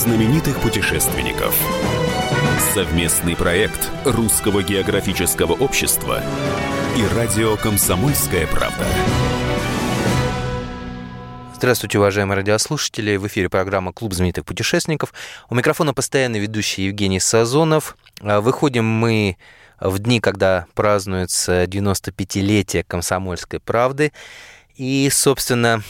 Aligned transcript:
знаменитых 0.00 0.58
путешественников. 0.62 1.54
Совместный 2.72 3.36
проект 3.36 3.90
Русского 4.06 4.62
географического 4.62 5.52
общества 5.52 6.22
и 6.96 7.14
радио 7.14 7.58
«Комсомольская 7.58 8.46
правда». 8.46 8.86
Здравствуйте, 11.54 11.98
уважаемые 11.98 12.36
радиослушатели. 12.36 13.16
В 13.16 13.26
эфире 13.26 13.50
программа 13.50 13.92
«Клуб 13.92 14.14
знаменитых 14.14 14.46
путешественников». 14.46 15.12
У 15.50 15.54
микрофона 15.54 15.92
постоянный 15.92 16.38
ведущий 16.38 16.84
Евгений 16.84 17.20
Сазонов. 17.20 17.98
А, 18.22 18.40
выходим 18.40 18.86
мы 18.86 19.36
в 19.80 19.98
дни, 19.98 20.20
когда 20.20 20.64
празднуется 20.72 21.64
95-летие 21.64 22.84
«Комсомольской 22.84 23.60
правды». 23.60 24.12
И, 24.76 25.10
собственно, 25.12 25.82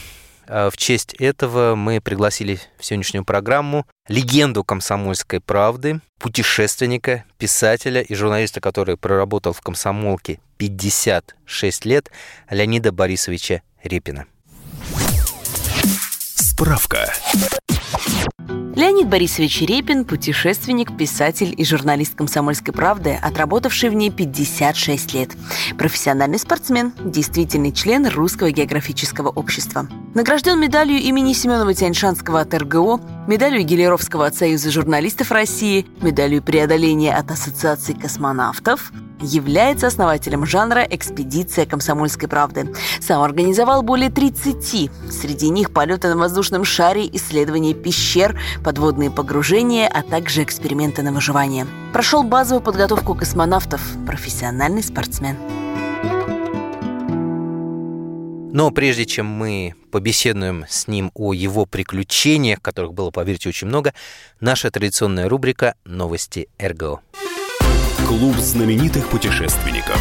в 0.51 0.77
честь 0.77 1.15
этого 1.15 1.77
мы 1.77 2.01
пригласили 2.01 2.59
в 2.79 2.85
сегодняшнюю 2.85 3.25
программу 3.25 3.87
легенду 4.09 4.65
«Комсомольской 4.65 5.41
правды», 5.41 6.01
путешественника, 6.19 7.25
писателя 7.39 8.01
и 8.01 8.15
журналиста, 8.15 8.61
который 8.61 8.97
проработал 8.97 9.53
в 9.53 9.61
«Комсомолке» 9.61 10.41
56 10.59 11.85
лет, 11.85 12.11
Леонида 12.51 12.91
Борисовича 12.91 13.63
Репина. 13.83 14.27
Справка. 16.61 17.11
Леонид 18.77 19.09
Борисович 19.09 19.63
Репин– 19.63 20.05
путешественник, 20.07 20.95
писатель 20.95 21.55
и 21.57 21.65
журналист 21.65 22.17
«Комсомольской 22.17 22.75
правды», 22.75 23.19
отработавший 23.23 23.89
в 23.89 23.95
ней 23.95 24.11
56 24.11 25.15
лет. 25.15 25.31
Профессиональный 25.79 26.39
спортсмен, 26.39 26.93
действительный 27.03 27.73
член 27.73 28.07
Русского 28.07 28.51
географического 28.51 29.31
общества. 29.31 29.89
Награжден 30.15 30.61
медалью 30.61 30.99
имени 30.99 31.33
Семенова 31.33 31.73
Тяньшанского 31.73 32.41
от 32.41 32.53
РГО, 32.53 33.01
медалью 33.27 33.65
Гелеровского 33.65 34.27
от 34.27 34.35
Союза 34.35 34.71
журналистов 34.71 35.31
России, 35.31 35.87
медалью 36.03 36.43
преодоления 36.43 37.17
от 37.17 37.31
Ассоциации 37.31 37.95
космонавтов– 37.95 38.93
является 39.21 39.87
основателем 39.87 40.47
жанра 40.47 40.87
«Экспедиция 40.89 41.67
комсомольской 41.67 42.29
правды». 42.29 42.73
Сам 43.01 43.23
организовал 43.23 43.83
более 43.83 44.11
30. 44.11 44.91
Среди 45.11 45.49
них 45.51 45.73
полеты 45.73 46.09
на 46.09 46.17
воздушном 46.17 46.65
шаре, 46.65 47.09
исследования 47.13 47.75
пещер, 47.75 48.41
подводные 48.65 49.11
погружения, 49.11 49.89
а 49.89 50.03
также 50.03 50.43
эксперименты 50.43 51.03
на 51.03 51.13
выживание. 51.13 51.67
Прошел 51.93 52.23
базовую 52.23 52.63
подготовку 52.63 53.15
космонавтов, 53.15 53.81
профессиональный 54.07 54.83
спортсмен. 54.83 55.37
Но 58.53 58.73
прежде 58.73 59.07
чем 59.07 59.27
мы 59.27 59.75
побеседуем 59.93 60.65
с 60.69 60.89
ним 60.89 61.13
о 61.15 61.33
его 61.33 61.67
приключениях, 61.67 62.61
которых 62.61 62.95
было, 62.95 63.13
поверьте, 63.13 63.49
очень 63.49 63.69
много, 63.69 63.95
наша 64.41 64.73
традиционная 64.73 65.29
рубрика 65.29 65.77
«Новости 65.85 66.49
РГО». 66.61 67.01
Клуб 68.11 68.35
знаменитых 68.39 69.09
путешественников. 69.09 69.97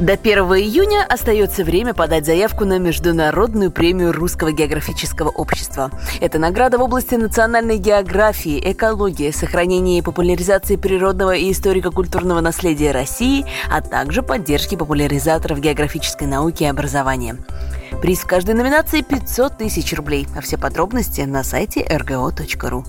До 0.00 0.12
1 0.12 0.38
июня 0.54 1.04
остается 1.04 1.64
время 1.64 1.92
подать 1.92 2.24
заявку 2.24 2.64
на 2.64 2.78
Международную 2.78 3.72
премию 3.72 4.12
Русского 4.12 4.52
географического 4.52 5.28
общества. 5.28 5.90
Это 6.20 6.38
награда 6.38 6.78
в 6.78 6.82
области 6.82 7.16
национальной 7.16 7.78
географии, 7.78 8.62
экологии, 8.64 9.32
сохранения 9.32 9.98
и 9.98 10.02
популяризации 10.02 10.76
природного 10.76 11.34
и 11.34 11.50
историко-культурного 11.50 12.40
наследия 12.40 12.92
России, 12.92 13.44
а 13.68 13.80
также 13.80 14.22
поддержки 14.22 14.76
популяризаторов 14.76 15.58
географической 15.58 16.28
науки 16.28 16.62
и 16.62 16.66
образования. 16.66 17.38
Приз 18.00 18.20
в 18.20 18.26
каждой 18.26 18.54
номинации 18.54 19.00
500 19.02 19.58
тысяч 19.58 19.92
рублей, 19.94 20.28
а 20.36 20.42
все 20.42 20.58
подробности 20.58 21.22
на 21.22 21.42
сайте 21.42 21.80
rgo.ru. 21.82 22.84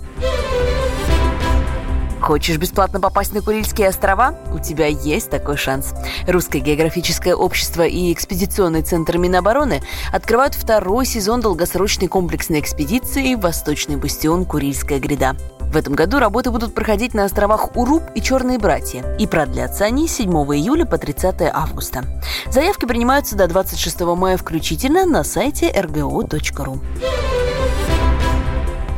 Хочешь 2.28 2.58
бесплатно 2.58 3.00
попасть 3.00 3.32
на 3.32 3.42
Курильские 3.42 3.88
острова? 3.88 4.36
У 4.54 4.60
тебя 4.60 4.88
есть 4.88 5.30
такой 5.30 5.56
шанс. 5.56 5.94
Русское 6.28 6.60
географическое 6.60 7.34
общество 7.34 7.84
и 7.84 8.12
экспедиционный 8.12 8.82
центр 8.82 9.18
Минобороны 9.18 9.82
открывают 10.12 10.54
второй 10.54 11.06
сезон 11.06 11.40
долгосрочной 11.40 12.10
комплексной 12.10 12.60
экспедиции 12.60 13.36
«Восточный 13.36 13.96
бастион 13.96 14.44
Курильская 14.44 15.00
гряда». 15.00 15.38
В 15.62 15.78
этом 15.78 15.94
году 15.94 16.20
работы 16.20 16.52
будут 16.52 16.76
проходить 16.76 17.14
на 17.14 17.24
островах 17.24 17.78
Уруб 17.78 18.04
и 18.14 18.22
Черные 18.22 18.60
братья, 18.60 19.06
и 19.18 19.26
продлятся 19.26 19.86
они 19.86 20.10
с 20.10 20.18
7 20.18 20.30
июля 20.30 20.84
по 20.84 20.98
30 20.98 21.44
августа. 21.54 22.04
Заявки 22.52 22.84
принимаются 22.84 23.38
до 23.38 23.48
26 23.48 24.02
мая 24.02 24.36
включительно 24.36 25.06
на 25.06 25.24
сайте 25.24 25.72
rgo.ru. 25.72 26.82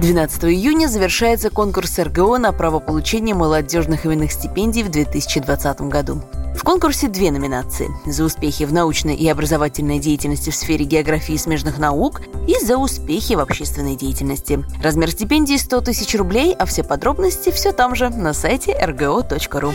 12 0.02 0.46
июня 0.46 0.88
завершается 0.88 1.50
конкурс 1.50 2.00
РГО 2.00 2.38
на 2.38 2.54
право 2.54 2.80
получения 2.80 3.34
молодежных 3.34 4.06
именных 4.06 4.32
стипендий 4.32 4.82
в 4.84 4.90
2020 4.90 5.82
году. 5.82 6.24
В 6.56 6.64
конкурсе 6.64 7.10
две 7.10 7.32
номинации– 7.32 7.90
за 8.06 8.24
успехи 8.24 8.64
в 8.64 8.72
научной 8.72 9.16
и 9.16 9.28
образовательной 9.28 10.00
деятельности 10.00 10.52
в 10.52 10.56
сфере 10.56 10.86
географии 10.86 11.36
и 11.36 11.38
смежных 11.38 11.80
наук 11.80 12.22
и 12.48 12.58
за 12.64 12.78
успехи 12.78 13.34
в 13.34 13.40
общественной 13.40 13.98
деятельности. 13.98 14.64
Размер 14.82 15.12
стипендии– 15.12 15.58
100 15.58 15.82
тысяч 15.82 16.16
рублей, 16.16 16.56
а 16.58 16.66
все 16.66 16.86
подробности 16.86 17.52
все 17.52 17.74
там 17.74 17.94
же, 17.94 18.10
на 18.10 18.34
сайте 18.34 18.72
rgo.ru. 18.72 19.74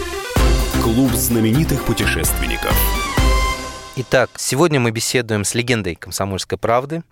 Клуб 0.82 1.12
знаменитых 1.12 1.84
путешественников. 1.84 2.74
Итак, 3.96 4.30
сегодня 4.38 4.80
мы 4.80 4.90
беседуем 4.90 5.44
с 5.44 5.54
легендой 5.54 5.96
«Комсомольской 5.96 6.56
правды», 6.56 7.02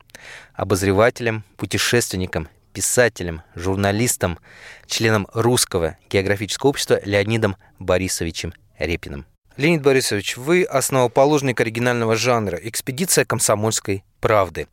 обозревателем, 0.54 1.44
путешественником, 1.58 2.48
писателем, 2.72 3.42
журналистом, 3.54 4.38
членом 4.86 5.28
Русского 5.32 5.96
географического 6.10 6.70
общества 6.70 7.00
Леонидом 7.04 7.56
Борисовичем 7.78 8.54
Репиным. 8.78 9.26
Леонид 9.58 9.82
Борисович, 9.82 10.38
вы 10.38 10.64
основоположник 10.64 11.60
оригинального 11.60 12.16
жанра 12.16 12.58
«Экспедиция 12.62 13.26
комсомольской 13.26 14.02
правды». 14.20 14.66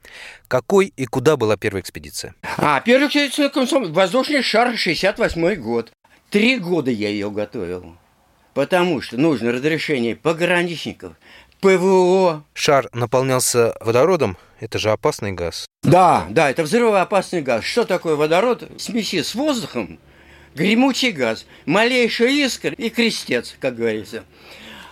Какой 0.48 0.94
и 0.96 1.06
куда 1.06 1.36
была 1.36 1.58
первая 1.58 1.82
экспедиция? 1.82 2.34
А, 2.58 2.80
первая 2.80 3.08
экспедиция 3.08 3.50
комсомольской... 3.50 3.94
Воздушный 3.94 4.42
шар, 4.42 4.78
68 4.78 5.56
год. 5.56 5.92
Три 6.30 6.60
года 6.60 6.92
я 6.92 7.10
ее 7.10 7.30
готовил. 7.30 7.98
Потому 8.54 9.02
что 9.02 9.18
нужно 9.18 9.52
разрешение 9.52 10.16
пограничников, 10.16 11.14
ПВО. 11.62 12.44
Шар 12.54 12.90
наполнялся 12.94 13.76
водородом, 13.82 14.38
это 14.60 14.80
же 14.80 14.92
опасный 14.92 15.32
газ. 15.34 15.66
Да, 15.84 16.28
да, 16.30 16.50
это 16.50 16.64
взрывоопасный 16.64 17.42
газ. 17.42 17.64
Что 17.64 17.86
такое 17.86 18.16
водород? 18.16 18.70
Смеси 18.78 19.22
с 19.22 19.36
воздухом, 19.36 20.00
гремучий 20.56 21.12
газ, 21.12 21.46
малейшая 21.66 22.30
искра 22.30 22.72
и 22.72 22.90
крестец, 22.90 23.56
как 23.60 23.76
говорится 23.76 24.24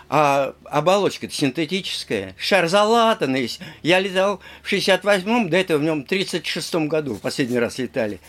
а 0.10 0.54
оболочка 0.66 1.30
синтетическая, 1.30 2.36
шар 2.38 2.68
залатанный. 2.68 3.52
Я 3.84 4.00
летал 4.00 4.40
в 4.64 4.72
68-м, 4.72 5.50
до 5.50 5.58
этого 5.58 5.80
в 5.80 5.84
нем 5.84 6.06
в 6.06 6.08
36-м 6.08 6.88
году, 6.88 7.16
последний 7.16 7.60
раз 7.60 7.78
летали. 7.78 8.20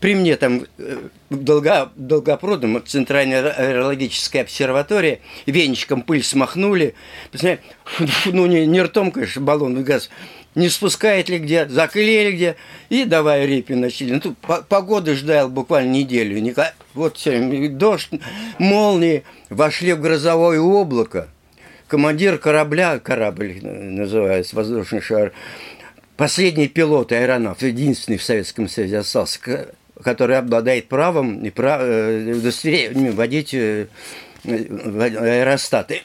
При 0.00 0.14
мне 0.14 0.36
там 0.36 0.62
э, 0.78 1.08
долго, 1.30 1.90
Долгопрудном, 1.96 2.84
Центральная 2.86 3.50
аэрологическая 3.50 4.42
обсерватория, 4.42 5.20
веничком 5.46 6.02
пыль 6.02 6.22
смахнули. 6.22 6.94
Ну, 8.26 8.46
не, 8.46 8.66
не 8.66 8.82
ртом, 8.82 9.10
конечно, 9.10 9.42
баллон 9.42 9.82
газ 9.82 10.10
не 10.54 10.68
спускает 10.68 11.28
ли 11.28 11.38
где, 11.38 11.68
заклеили 11.68 12.32
где, 12.32 12.56
и 12.88 13.04
давай 13.04 13.46
репи 13.46 13.72
начали. 13.72 14.12
Ну, 14.12 14.20
тут 14.20 14.38
погоды 14.68 15.14
ждал 15.14 15.48
буквально 15.48 15.92
неделю. 15.92 16.54
Вот 16.94 17.16
все, 17.16 17.68
дождь, 17.68 18.10
молнии, 18.58 19.24
вошли 19.50 19.92
в 19.92 20.00
грозовое 20.00 20.60
облако. 20.60 21.28
Командир 21.88 22.38
корабля, 22.38 22.98
корабль 22.98 23.60
называется, 23.62 24.56
воздушный 24.56 25.00
шар, 25.00 25.32
последний 26.16 26.68
пилот 26.68 27.12
аэронавт, 27.12 27.62
единственный 27.62 28.16
в 28.16 28.22
Советском 28.22 28.68
Союзе 28.68 28.98
остался, 28.98 29.68
который 30.02 30.38
обладает 30.38 30.88
правом 30.88 31.44
и 31.44 31.50
прав, 31.50 31.80
э, 31.82 33.12
водить 33.12 33.54
э, 33.54 33.86
аэростаты 34.44 36.02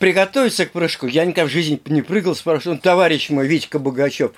приготовиться 0.00 0.64
к 0.64 0.72
прыжку. 0.72 1.06
Я 1.06 1.26
никогда 1.26 1.46
в 1.46 1.52
жизни 1.52 1.80
не 1.84 2.00
прыгал, 2.00 2.34
спрашивал, 2.34 2.78
товарищ 2.78 3.28
мой 3.28 3.46
Витька 3.46 3.78
Богачев, 3.78 4.32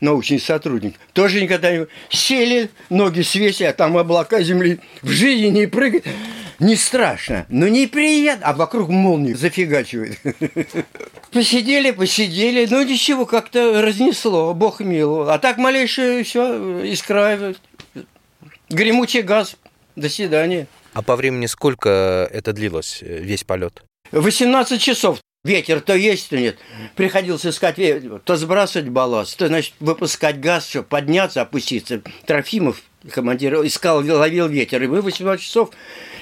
научный 0.00 0.38
сотрудник, 0.38 0.94
тоже 1.12 1.42
никогда 1.42 1.76
не... 1.76 1.86
Сели, 2.08 2.70
ноги 2.88 3.22
свесили, 3.22 3.66
а 3.66 3.72
там 3.72 3.98
облака 3.98 4.40
земли. 4.42 4.78
В 5.02 5.10
жизни 5.10 5.46
не 5.46 5.66
прыгать. 5.66 6.04
Не 6.60 6.76
страшно, 6.76 7.46
но 7.48 7.66
неприятно. 7.66 8.46
А 8.46 8.52
вокруг 8.52 8.88
молнии 8.88 9.32
зафигачивает. 9.32 10.18
Посидели, 11.32 11.90
посидели, 11.90 12.66
ну 12.70 12.82
ничего, 12.82 13.26
как-то 13.26 13.82
разнесло, 13.82 14.54
бог 14.54 14.80
миловал. 14.80 15.30
А 15.30 15.38
так 15.38 15.58
малейшее 15.58 16.24
все, 16.24 16.82
искра, 16.84 17.54
гремучий 18.70 19.22
газ. 19.22 19.56
До 19.94 20.08
свидания. 20.08 20.68
А 20.94 21.02
по 21.02 21.16
времени 21.16 21.46
сколько 21.46 22.28
это 22.32 22.52
длилось, 22.52 23.02
весь 23.02 23.44
полет? 23.44 23.82
18 24.12 24.80
часов. 24.80 25.20
Ветер 25.44 25.80
то 25.80 25.94
есть, 25.94 26.30
то 26.30 26.36
нет. 26.36 26.58
Приходилось 26.96 27.46
искать 27.46 27.78
ветер, 27.78 28.20
то 28.24 28.36
сбрасывать 28.36 28.88
балласт, 28.88 29.36
то, 29.36 29.46
значит, 29.46 29.74
выпускать 29.78 30.40
газ, 30.40 30.68
чтобы 30.68 30.86
подняться, 30.86 31.42
опуститься. 31.42 32.02
Трофимов, 32.26 32.82
командир, 33.10 33.54
искал, 33.64 34.04
ловил 34.04 34.48
ветер. 34.48 34.82
И 34.82 34.88
мы 34.88 35.00
18 35.00 35.44
часов, 35.44 35.70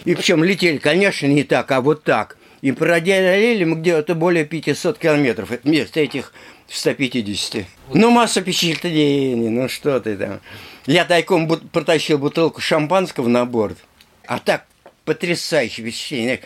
и 0.04 0.14
причем 0.14 0.44
летели, 0.44 0.76
конечно, 0.76 1.26
не 1.26 1.44
так, 1.44 1.70
а 1.72 1.80
вот 1.80 2.04
так. 2.04 2.36
И 2.60 2.72
преодолели 2.72 3.64
мы 3.64 3.76
где-то 3.76 4.14
более 4.14 4.44
500 4.44 4.98
километров 4.98 5.50
вместо 5.64 6.00
этих 6.00 6.32
150. 6.68 7.64
Ну, 7.94 8.10
масса 8.10 8.42
впечатлений, 8.42 9.48
ну 9.48 9.68
что 9.68 9.98
ты 10.00 10.16
там. 10.16 10.40
Я 10.86 11.04
тайком 11.04 11.48
протащил 11.48 12.18
бутылку 12.18 12.60
шампанского 12.60 13.28
на 13.28 13.44
борт. 13.44 13.78
А 14.26 14.38
так 14.38 14.66
потрясающее 15.04 15.86
впечатление. 15.86 16.40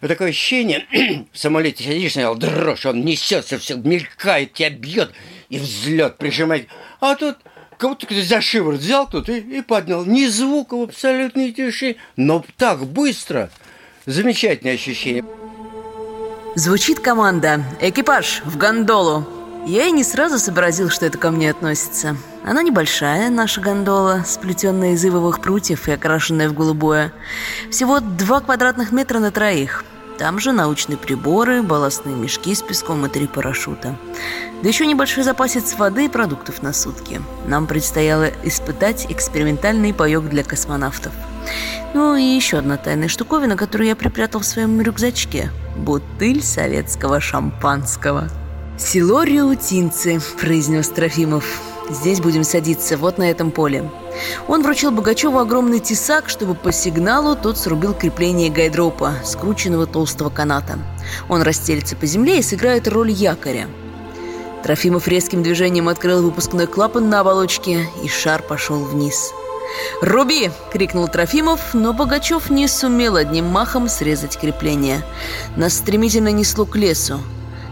Такое 0.00 0.30
ощущение, 0.30 0.86
в 1.32 1.38
самолете 1.38 1.84
сидишь, 1.84 2.12
сначала 2.12 2.36
дрожь, 2.36 2.86
он 2.86 3.04
несется, 3.04 3.58
все 3.58 3.76
мелькает, 3.76 4.52
тебя 4.52 4.70
бьет, 4.70 5.12
и 5.48 5.58
взлет 5.58 6.18
прижимает. 6.18 6.68
А 7.00 7.16
тут 7.16 7.36
кого-то 7.78 8.06
за 8.22 8.40
шиворот 8.40 8.80
взял 8.80 9.08
тут 9.08 9.28
и, 9.28 9.38
и 9.38 9.62
поднял. 9.62 10.04
Ни 10.04 10.26
звука 10.26 10.76
в 10.76 10.82
абсолютной 10.82 11.52
тиши, 11.52 11.96
но 12.16 12.44
так 12.56 12.84
быстро. 12.86 13.50
Замечательное 14.06 14.74
ощущение. 14.74 15.24
Звучит 16.54 17.00
команда 17.00 17.62
«Экипаж, 17.80 18.42
в 18.44 18.56
гондолу!» 18.56 19.26
Я 19.66 19.86
и 19.86 19.90
не 19.90 20.02
сразу 20.02 20.38
сообразил, 20.38 20.88
что 20.88 21.06
это 21.06 21.18
ко 21.18 21.30
мне 21.30 21.50
относится. 21.50 22.16
Она 22.44 22.62
небольшая, 22.62 23.30
наша 23.30 23.60
гондола, 23.60 24.22
сплетенная 24.26 24.92
из 24.92 25.04
ивовых 25.04 25.40
прутьев 25.40 25.88
и 25.88 25.92
окрашенная 25.92 26.48
в 26.48 26.54
голубое. 26.54 27.12
Всего 27.70 28.00
два 28.00 28.40
квадратных 28.40 28.92
метра 28.92 29.18
на 29.18 29.30
троих. 29.30 29.84
Там 30.18 30.40
же 30.40 30.52
научные 30.52 30.98
приборы, 30.98 31.62
балластные 31.62 32.16
мешки 32.16 32.54
с 32.54 32.62
песком 32.62 33.06
и 33.06 33.08
три 33.08 33.26
парашюта. 33.26 33.96
Да 34.62 34.68
еще 34.68 34.86
небольшой 34.86 35.22
запасец 35.22 35.74
воды 35.74 36.06
и 36.06 36.08
продуктов 36.08 36.62
на 36.62 36.72
сутки. 36.72 37.20
Нам 37.46 37.68
предстояло 37.68 38.28
испытать 38.42 39.06
экспериментальный 39.08 39.94
паек 39.94 40.24
для 40.24 40.42
космонавтов. 40.42 41.12
Ну 41.94 42.16
и 42.16 42.22
еще 42.22 42.58
одна 42.58 42.76
тайная 42.76 43.08
штуковина, 43.08 43.56
которую 43.56 43.88
я 43.88 43.96
припрятал 43.96 44.40
в 44.40 44.46
своем 44.46 44.80
рюкзачке. 44.80 45.50
Бутыль 45.76 46.42
советского 46.42 47.20
шампанского. 47.20 48.28
«Село 48.76 49.22
Риутинцы»,– 49.22 50.20
произнес 50.40 50.88
Трофимов. 50.88 51.44
«Здесь 51.90 52.20
будем 52.20 52.44
садиться, 52.44 52.96
вот 52.96 53.18
на 53.18 53.30
этом 53.30 53.50
поле». 53.50 53.90
Он 54.46 54.62
вручил 54.62 54.90
Богачеву 54.90 55.38
огромный 55.38 55.80
тесак, 55.80 56.28
чтобы 56.28 56.54
по 56.54 56.72
сигналу 56.72 57.36
тот 57.36 57.56
срубил 57.56 57.94
крепление 57.94 58.50
гайдропа, 58.50 59.14
скрученного 59.24 59.86
толстого 59.86 60.28
каната. 60.28 60.78
Он 61.28 61.42
расстелится 61.42 61.96
по 61.96 62.06
земле 62.06 62.40
и 62.40 62.42
сыграет 62.42 62.88
роль 62.88 63.10
якоря. 63.10 63.68
Трофимов 64.62 65.08
резким 65.08 65.42
движением 65.42 65.88
открыл 65.88 66.22
выпускной 66.22 66.66
клапан 66.66 67.08
на 67.08 67.20
оболочке, 67.20 67.86
и 68.02 68.08
шар 68.08 68.42
пошел 68.42 68.78
вниз. 68.84 69.32
«Руби!»— 70.02 70.50
крикнул 70.72 71.08
Трофимов, 71.08 71.74
но 71.74 71.92
Богачев 71.92 72.50
не 72.50 72.68
сумел 72.68 73.16
одним 73.16 73.46
махом 73.46 73.88
срезать 73.88 74.38
крепление. 74.38 75.02
Нас 75.56 75.74
стремительно 75.74 76.32
несло 76.32 76.64
к 76.64 76.76
лесу. 76.76 77.20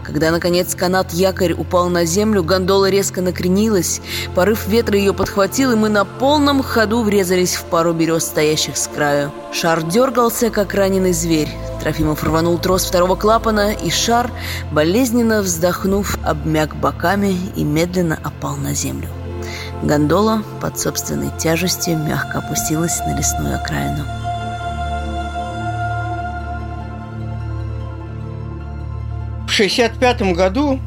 Когда, 0.07 0.31
наконец, 0.31 0.73
канат-якорь 0.73 1.51
упал 1.51 1.89
на 1.89 2.05
землю, 2.05 2.41
гондола 2.41 2.89
резко 2.89 3.21
накренилась, 3.21 3.99
порыв 4.35 4.65
ветра 4.65 4.97
ее 4.97 5.13
подхватил, 5.13 5.73
и 5.73 5.75
мы 5.75 5.89
на 5.89 6.05
полном 6.05 6.63
ходу 6.63 7.03
врезались 7.03 7.55
в 7.55 7.65
пару 7.65 7.91
берез, 7.91 8.23
стоящих 8.23 8.77
с 8.77 8.87
краю. 8.87 9.33
Шар 9.51 9.83
дергался, 9.83 10.49
как 10.49 10.73
раненый 10.73 11.11
зверь. 11.11 11.49
Трофимов 11.81 12.23
рванул 12.23 12.57
трос 12.57 12.85
второго 12.85 13.17
клапана, 13.17 13.73
и 13.73 13.89
шар, 13.89 14.31
болезненно 14.71 15.41
вздохнув, 15.41 16.17
обмяк 16.23 16.73
боками 16.77 17.37
и 17.57 17.65
медленно 17.65 18.17
опал 18.23 18.55
на 18.55 18.73
землю. 18.73 19.09
Гондола 19.83 20.41
под 20.61 20.79
собственной 20.79 21.31
тяжестью 21.37 21.97
мягко 21.97 22.37
опустилась 22.37 22.99
на 22.99 23.17
лесную 23.17 23.57
окраину. 23.57 24.05
1965 29.57 30.35
году 30.35 30.79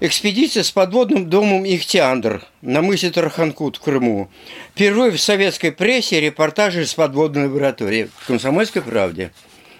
экспедиция 0.00 0.62
с 0.62 0.70
подводным 0.70 1.28
домом 1.28 1.66
«Ихтиандр» 1.66 2.42
на 2.62 2.80
мысе 2.80 3.10
Тарханкут 3.10 3.76
в 3.76 3.80
Крыму. 3.80 4.30
Впервые 4.70 5.12
в 5.12 5.20
советской 5.20 5.70
прессе 5.70 6.18
репортажи 6.18 6.86
с 6.86 6.94
подводной 6.94 7.44
лаборатории 7.44 8.08
в 8.20 8.26
«Комсомольской 8.26 8.80
правде». 8.80 9.32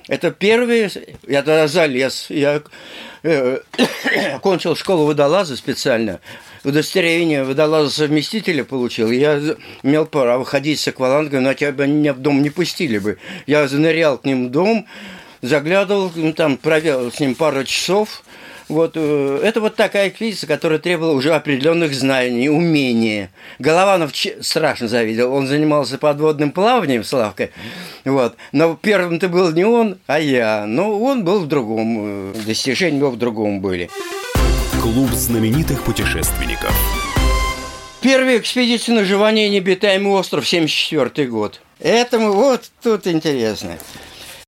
Это 0.06 0.30
первый, 0.32 0.90
я 1.26 1.42
тогда 1.42 1.66
залез, 1.66 2.26
я 2.28 2.60
э, 3.22 3.60
кончил 4.42 4.76
школу 4.76 5.06
водолаза 5.06 5.56
специально, 5.56 6.20
удостоверение 6.62 7.42
водолаза 7.42 7.88
совместителя 7.88 8.64
получил, 8.64 9.10
я 9.10 9.40
имел 9.82 10.04
право 10.04 10.44
ходить 10.44 10.78
с 10.78 10.88
аквалангом, 10.88 11.44
но 11.44 11.54
тебя 11.54 11.72
бы 11.72 11.86
меня 11.86 12.12
в 12.12 12.18
дом 12.18 12.42
не 12.42 12.50
пустили 12.50 12.98
бы. 12.98 13.16
Я 13.46 13.66
занырял 13.66 14.18
к 14.18 14.26
ним 14.26 14.48
в 14.48 14.50
дом, 14.50 14.86
заглядывал, 15.44 16.10
ну, 16.14 16.32
там 16.32 16.56
провел 16.56 17.10
с 17.12 17.20
ним 17.20 17.34
пару 17.34 17.64
часов. 17.64 18.22
Вот, 18.68 18.92
э, 18.94 19.40
это 19.42 19.60
вот 19.60 19.76
такая 19.76 20.08
экспедиция, 20.08 20.46
которая 20.46 20.78
требовала 20.78 21.12
уже 21.12 21.34
определенных 21.34 21.92
знаний, 21.92 22.48
умения. 22.48 23.30
Голованов 23.58 24.12
страшно 24.40 24.88
завидел. 24.88 25.34
Он 25.34 25.46
занимался 25.46 25.98
подводным 25.98 26.50
плаванием, 26.50 27.04
Славкой. 27.04 27.50
Вот. 28.06 28.36
Но 28.52 28.78
первым-то 28.80 29.28
был 29.28 29.52
не 29.52 29.64
он, 29.64 29.98
а 30.06 30.18
я. 30.18 30.64
Но 30.66 30.98
он 30.98 31.24
был 31.24 31.40
в 31.40 31.46
другом. 31.46 32.32
Э, 32.32 32.34
достижения 32.46 32.98
его 32.98 33.10
в 33.10 33.18
другом 33.18 33.60
были. 33.60 33.90
Клуб 34.80 35.10
знаменитых 35.10 35.82
путешественников. 35.82 36.74
Первая 38.00 38.38
экспедиция 38.38 38.94
на 38.94 39.04
Живане 39.04 39.48
необитаемый 39.50 40.12
остров, 40.12 40.48
74 40.48 41.28
год. 41.28 41.60
Это 41.80 42.18
вот 42.18 42.70
тут 42.82 43.06
интересно. 43.06 43.78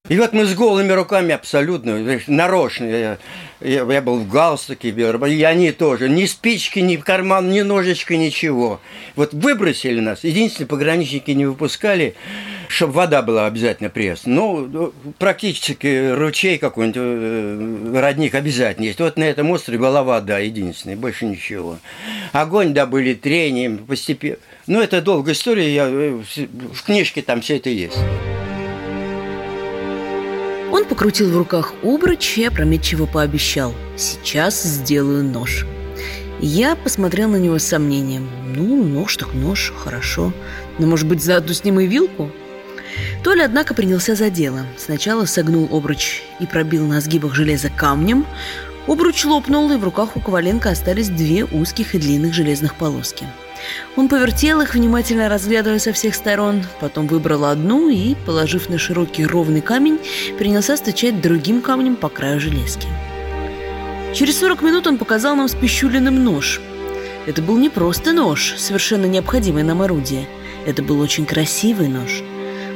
И 0.08 0.18
вот 0.18 0.32
мы 0.32 0.44
с 0.44 0.54
голыми 0.54 0.92
руками 0.92 1.32
абсолютно, 1.32 1.98
нарочно, 2.28 2.84
я, 2.84 3.18
я, 3.60 3.92
я 3.92 4.02
был 4.02 4.20
в 4.20 4.28
галстуке, 4.28 4.90
и 4.90 5.42
они 5.42 5.72
тоже, 5.72 6.08
ни 6.08 6.26
спички, 6.26 6.78
ни 6.78 6.96
карман, 6.96 7.50
ни 7.50 7.62
ножичка, 7.62 8.16
ничего. 8.16 8.80
Вот 9.16 9.34
выбросили 9.34 9.98
нас, 9.98 10.22
единственные 10.22 10.68
пограничники 10.68 11.32
не 11.32 11.46
выпускали, 11.46 12.14
чтобы 12.68 12.92
вода 12.92 13.22
была 13.22 13.46
обязательно 13.46 13.90
пресс. 13.90 14.22
Ну, 14.26 14.66
ну, 14.66 14.92
практически 15.18 16.12
ручей 16.12 16.58
какой-нибудь, 16.58 16.96
э, 17.00 18.00
родник 18.00 18.36
обязательно 18.36 18.86
есть. 18.86 19.00
Вот 19.00 19.16
на 19.16 19.24
этом 19.24 19.50
острове 19.50 19.78
была 19.78 20.04
вода 20.04 20.38
единственная, 20.38 20.96
больше 20.96 21.26
ничего. 21.26 21.78
Огонь 22.32 22.74
добыли 22.74 23.14
трением, 23.14 23.78
постепенно. 23.78 24.36
Ну, 24.68 24.80
это 24.80 25.02
долгая 25.02 25.34
история, 25.34 25.74
я, 25.74 25.88
э, 25.88 26.22
в 26.72 26.82
книжке 26.84 27.22
там 27.22 27.40
все 27.40 27.56
это 27.56 27.70
есть. 27.70 27.98
Он 30.76 30.84
покрутил 30.84 31.30
в 31.30 31.36
руках 31.38 31.72
обруч 31.82 32.36
и 32.36 32.44
опрометчиво 32.44 33.06
пообещал 33.06 33.72
«Сейчас 33.96 34.62
сделаю 34.62 35.24
нож». 35.24 35.64
Я 36.38 36.76
посмотрел 36.76 37.30
на 37.30 37.36
него 37.36 37.58
с 37.58 37.64
сомнением. 37.64 38.28
Ну, 38.54 38.84
нож 38.84 39.16
так 39.16 39.32
нож, 39.32 39.72
хорошо. 39.74 40.34
Но, 40.78 40.86
может 40.86 41.08
быть, 41.08 41.24
заодно 41.24 41.54
с 41.54 41.64
ним 41.64 41.80
и 41.80 41.86
вилку? 41.86 42.30
Толя, 43.24 43.46
однако, 43.46 43.72
принялся 43.72 44.14
за 44.14 44.28
дело. 44.28 44.66
Сначала 44.76 45.24
согнул 45.24 45.66
обруч 45.74 46.20
и 46.40 46.46
пробил 46.46 46.84
на 46.84 47.00
сгибах 47.00 47.34
железа 47.34 47.70
камнем. 47.70 48.26
Обруч 48.86 49.24
лопнул, 49.24 49.72
и 49.72 49.78
в 49.78 49.84
руках 49.84 50.14
у 50.14 50.20
Коваленко 50.20 50.68
остались 50.68 51.08
две 51.08 51.46
узких 51.46 51.94
и 51.94 51.98
длинных 51.98 52.34
железных 52.34 52.74
полоски. 52.74 53.24
Он 53.96 54.08
повертел 54.08 54.60
их, 54.60 54.74
внимательно 54.74 55.28
разглядывая 55.28 55.78
со 55.78 55.92
всех 55.92 56.14
сторон, 56.14 56.64
потом 56.80 57.06
выбрал 57.06 57.46
одну 57.46 57.88
и, 57.88 58.14
положив 58.26 58.68
на 58.68 58.78
широкий 58.78 59.24
ровный 59.24 59.60
камень, 59.60 59.98
принялся 60.38 60.76
стучать 60.76 61.20
другим 61.20 61.60
камнем 61.60 61.96
по 61.96 62.08
краю 62.08 62.40
железки. 62.40 62.86
Через 64.14 64.38
40 64.38 64.62
минут 64.62 64.86
он 64.86 64.98
показал 64.98 65.36
нам 65.36 65.48
спещуленным 65.48 66.24
нож. 66.24 66.60
Это 67.26 67.42
был 67.42 67.58
не 67.58 67.68
просто 67.68 68.12
нож, 68.12 68.54
совершенно 68.56 69.06
необходимое 69.06 69.64
нам 69.64 69.82
орудие. 69.82 70.26
Это 70.66 70.82
был 70.82 71.00
очень 71.00 71.26
красивый 71.26 71.88
нож. 71.88 72.22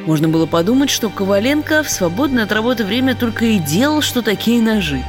Можно 0.07 0.29
было 0.29 0.47
подумать, 0.47 0.91
что 0.91 1.09
Коваленко 1.09 1.83
в 1.83 1.91
свободное 1.91 2.45
от 2.45 2.53
работы 2.53 2.85
время 2.85 3.15
только 3.15 3.45
и 3.45 3.59
делал, 3.59 4.01
что 4.01 4.23
такие 4.23 4.61
ножи. 4.61 5.03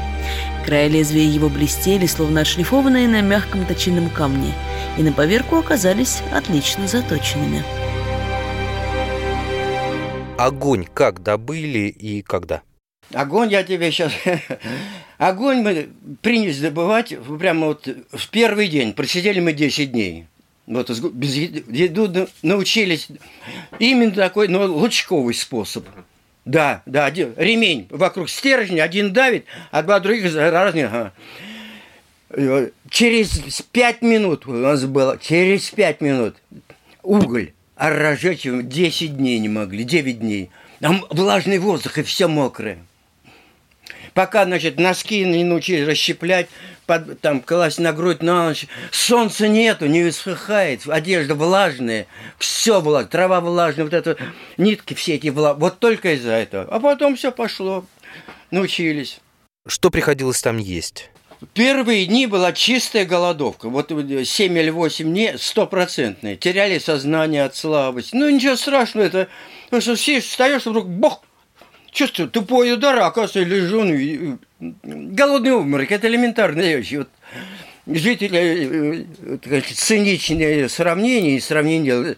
Края 0.65 0.87
лезвия 0.87 1.25
его 1.25 1.49
блестели, 1.49 2.05
словно 2.05 2.41
отшлифованные 2.41 3.07
на 3.07 3.21
мягком 3.21 3.65
точильном 3.65 4.09
камне– 4.09 4.53
и 4.97 5.03
на 5.03 5.11
поверку 5.11 5.57
оказались 5.57 6.21
отлично 6.31 6.87
заточенными. 6.87 7.63
Огонь 10.37 10.87
как 10.93 11.21
добыли 11.21 11.87
и 11.87 12.21
когда? 12.21 12.61
Огонь 13.13 13.51
я 13.51 13.63
тебе 13.63 13.91
сейчас... 13.91 14.13
Огонь 15.17 15.61
мы 15.61 15.89
принялись 16.21 16.59
добывать 16.59 17.13
прямо 17.39 17.67
вот 17.67 17.87
в 18.11 18.29
первый 18.29 18.67
день. 18.67 18.93
Просидели 18.93 19.39
мы 19.39 19.53
10 19.53 19.91
дней. 19.91 20.25
Вот 20.65 20.89
без 20.89 21.35
еды 21.35 22.27
научились 22.41 23.09
именно 23.77 24.13
такой, 24.13 24.47
но 24.47 24.65
лучковый 24.65 25.35
способ. 25.35 25.85
Да, 26.45 26.81
да, 26.85 27.05
один, 27.05 27.33
ремень 27.37 27.87
вокруг 27.91 28.29
стержня, 28.29 28.81
один 28.83 29.13
давит, 29.13 29.45
а 29.69 29.83
два 29.83 29.99
других 29.99 30.35
разных. 30.35 30.91
Ага. 30.91 31.13
Через 32.89 33.61
пять 33.71 34.01
минут 34.01 34.47
у 34.47 34.53
нас 34.53 34.85
было, 34.85 35.19
через 35.21 35.69
пять 35.69 36.01
минут 36.01 36.37
уголь, 37.03 37.51
а 37.75 37.89
разжечь 37.89 38.45
его 38.45 38.61
10 38.61 39.17
дней 39.17 39.37
не 39.39 39.49
могли, 39.49 39.83
9 39.83 40.19
дней. 40.19 40.49
Там 40.79 41.05
влажный 41.09 41.59
воздух 41.59 41.97
и 41.97 42.03
все 42.03 42.27
мокрое. 42.27 42.79
Пока, 44.13 44.45
значит, 44.45 44.79
носки 44.79 45.23
не 45.23 45.43
научились 45.43 45.87
расщеплять, 45.87 46.47
под, 46.85 47.21
там 47.21 47.41
класть 47.41 47.79
на 47.79 47.93
грудь 47.93 48.21
на 48.21 48.49
ночь. 48.49 48.67
Солнца 48.91 49.47
нету, 49.47 49.85
не 49.85 50.03
высыхает, 50.03 50.87
одежда 50.87 51.35
влажная, 51.35 52.07
все 52.37 52.81
влажное, 52.81 53.09
трава 53.09 53.39
влажная, 53.41 53.85
вот 53.85 53.93
это, 53.93 54.17
нитки 54.57 54.93
все 54.93 55.15
эти 55.15 55.29
влажные. 55.29 55.59
Вот 55.61 55.79
только 55.79 56.13
из-за 56.15 56.31
этого. 56.31 56.63
А 56.69 56.79
потом 56.79 57.15
все 57.15 57.31
пошло, 57.31 57.85
научились. 58.49 59.19
Что 59.67 59.89
приходилось 59.89 60.41
там 60.41 60.57
есть? 60.57 61.09
Первые 61.53 62.05
дни 62.05 62.27
была 62.27 62.53
чистая 62.53 63.05
голодовка. 63.05 63.69
Вот 63.69 63.89
7 63.89 64.57
или 64.57 64.69
8 64.69 65.05
дней 65.05 65.37
стопроцентные. 65.37 66.35
Теряли 66.35 66.77
сознание 66.77 67.45
от 67.45 67.55
слабости. 67.55 68.15
Ну, 68.15 68.29
ничего 68.29 68.55
страшного, 68.55 69.05
это... 69.05 69.27
Потому 69.65 69.81
что 69.81 69.95
все 69.95 70.19
встаешь, 70.19 70.65
вдруг 70.65 70.87
бог, 70.87 71.23
чувствую, 71.91 72.29
тупой 72.29 72.73
удар, 72.73 72.97
а 72.99 73.07
оказывается, 73.07 73.43
лежу, 73.43 73.83
ну, 73.83 74.39
голодный 74.83 75.51
обморок, 75.51 75.91
это 75.91 76.07
элементарная 76.07 76.77
вещь. 76.77 76.93
Вот 76.93 77.09
жители, 77.85 79.05
э, 79.45 79.61
циничные 79.61 80.69
сравнения 80.69 81.35
и 81.35 81.39
сравнения 81.39 82.15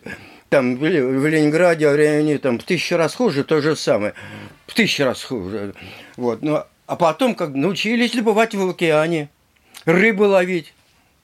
там 0.50 0.76
в 0.76 1.28
Ленинграде, 1.28 1.90
в 1.90 1.96
районе 1.96 2.38
там 2.38 2.60
в 2.60 2.64
тысячу 2.64 2.96
раз 2.96 3.16
хуже, 3.16 3.44
то 3.44 3.60
же 3.60 3.76
самое. 3.76 4.14
В 4.68 4.74
тысячу 4.76 5.06
раз 5.06 5.24
хуже. 5.24 5.74
Вот. 6.16 6.44
Но, 6.44 6.68
а 6.86 6.96
потом 6.96 7.34
как 7.34 7.56
научились 7.56 8.12
добывать 8.12 8.54
в 8.54 8.70
океане, 8.70 9.30
рыбу 9.86 10.26
ловить 10.26 10.74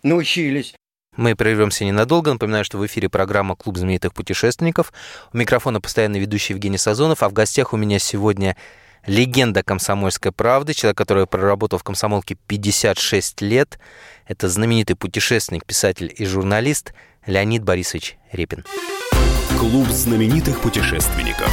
научились. 0.01 0.74
Мы 1.19 1.35
прервемся 1.35 1.83
ненадолго. 1.83 2.31
Напоминаю, 2.31 2.63
что 2.63 2.77
в 2.77 2.85
эфире 2.85 3.09
программа 3.09 3.57
«Клуб 3.57 3.77
знаменитых 3.77 4.13
путешественников». 4.13 4.93
У 5.33 5.38
микрофона 5.38 5.81
постоянно 5.81 6.15
ведущий 6.15 6.53
Евгений 6.53 6.77
Сазонов, 6.77 7.23
а 7.23 7.27
в 7.27 7.33
гостях 7.33 7.73
у 7.73 7.77
меня 7.77 7.99
сегодня 7.99 8.55
легенда 9.05 9.61
комсомольской 9.61 10.31
правды, 10.31 10.73
человек, 10.73 10.97
который 10.97 11.27
проработал 11.27 11.77
в 11.77 11.83
комсомолке 11.83 12.38
56 12.47 13.41
лет. 13.41 13.79
Это 14.27 14.47
знаменитый 14.47 14.95
путешественник, 14.95 15.65
писатель 15.65 16.15
и 16.17 16.23
журналист 16.23 16.93
Леонид 17.25 17.65
Борисович 17.65 18.15
Репин. 18.31 18.63
Клуб 19.59 19.89
знаменитых 19.89 20.61
путешественников. 20.61 21.51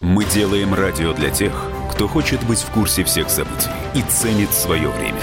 Мы 0.00 0.24
делаем 0.24 0.74
радио 0.74 1.12
для 1.12 1.30
тех, 1.30 1.52
кто 1.92 2.08
хочет 2.08 2.42
быть 2.48 2.58
в 2.58 2.72
курсе 2.72 3.04
всех 3.04 3.30
событий 3.30 3.70
и 3.94 4.02
ценит 4.02 4.52
свое 4.52 4.88
время. 4.88 5.22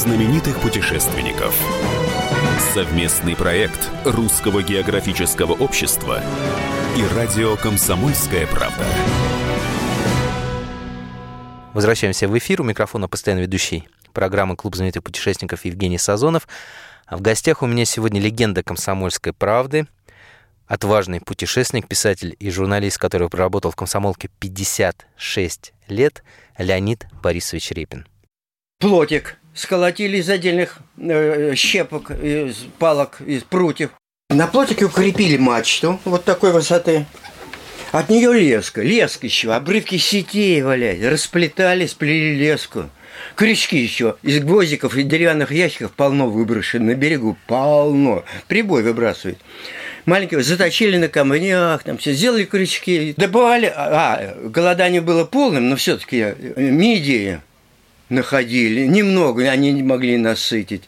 знаменитых 0.00 0.58
путешественников. 0.62 1.54
Совместный 2.72 3.36
проект 3.36 3.90
Русского 4.06 4.62
географического 4.62 5.52
общества 5.52 6.22
и 6.96 7.14
радио 7.14 7.54
«Комсомольская 7.56 8.46
правда». 8.46 8.82
Возвращаемся 11.74 12.28
в 12.28 12.38
эфир. 12.38 12.62
У 12.62 12.64
микрофона 12.64 13.08
постоянно 13.08 13.42
ведущий 13.42 13.90
программы 14.14 14.56
«Клуб 14.56 14.74
знаменитых 14.74 15.04
путешественников» 15.04 15.66
Евгений 15.66 15.98
Сазонов. 15.98 16.48
А 17.04 17.18
в 17.18 17.20
гостях 17.20 17.60
у 17.60 17.66
меня 17.66 17.84
сегодня 17.84 18.22
легенда 18.22 18.62
комсомольской 18.62 19.34
правды, 19.34 19.86
отважный 20.66 21.20
путешественник, 21.20 21.88
писатель 21.88 22.34
и 22.38 22.48
журналист, 22.48 22.96
который 22.96 23.28
проработал 23.28 23.70
в 23.70 23.76
комсомолке 23.76 24.30
56 24.38 25.74
лет, 25.88 26.24
Леонид 26.56 27.06
Борисович 27.22 27.72
Репин. 27.72 28.06
Плотик 28.78 29.36
сколотили 29.54 30.18
из 30.18 30.28
отдельных 30.28 30.78
э, 30.98 31.54
щепок, 31.56 32.10
из 32.10 32.66
палок, 32.78 33.20
из 33.20 33.42
прутьев. 33.42 33.90
На 34.30 34.46
плотике 34.46 34.84
укрепили 34.84 35.36
мачту 35.36 35.98
вот 36.04 36.24
такой 36.24 36.52
высоты. 36.52 37.06
От 37.92 38.08
нее 38.08 38.32
леска, 38.32 38.82
леска 38.82 39.26
еще, 39.26 39.52
обрывки 39.52 39.96
сетей 39.96 40.62
валять, 40.62 41.02
расплетали, 41.02 41.86
сплели 41.86 42.36
леску. 42.36 42.84
Крючки 43.34 43.76
еще 43.76 44.16
из 44.22 44.40
гвоздиков 44.42 44.96
и 44.96 45.02
деревянных 45.02 45.50
ящиков 45.50 45.92
полно 45.92 46.28
выброшено 46.28 46.86
на 46.86 46.94
берегу, 46.94 47.36
полно. 47.48 48.24
Прибой 48.46 48.82
выбрасывает. 48.82 49.38
Маленькие 50.06 50.42
заточили 50.42 50.96
на 50.96 51.08
камнях, 51.08 51.82
там 51.82 51.98
все 51.98 52.12
сделали 52.12 52.44
крючки, 52.44 53.14
добывали. 53.16 53.72
А, 53.74 54.36
голодание 54.44 55.00
было 55.00 55.24
полным, 55.24 55.68
но 55.68 55.76
все-таки 55.76 56.18
э, 56.18 56.54
мидии 56.56 57.40
находили. 58.10 58.86
Немного, 58.86 59.48
они 59.50 59.72
не 59.72 59.82
могли 59.82 60.16
насытить. 60.18 60.82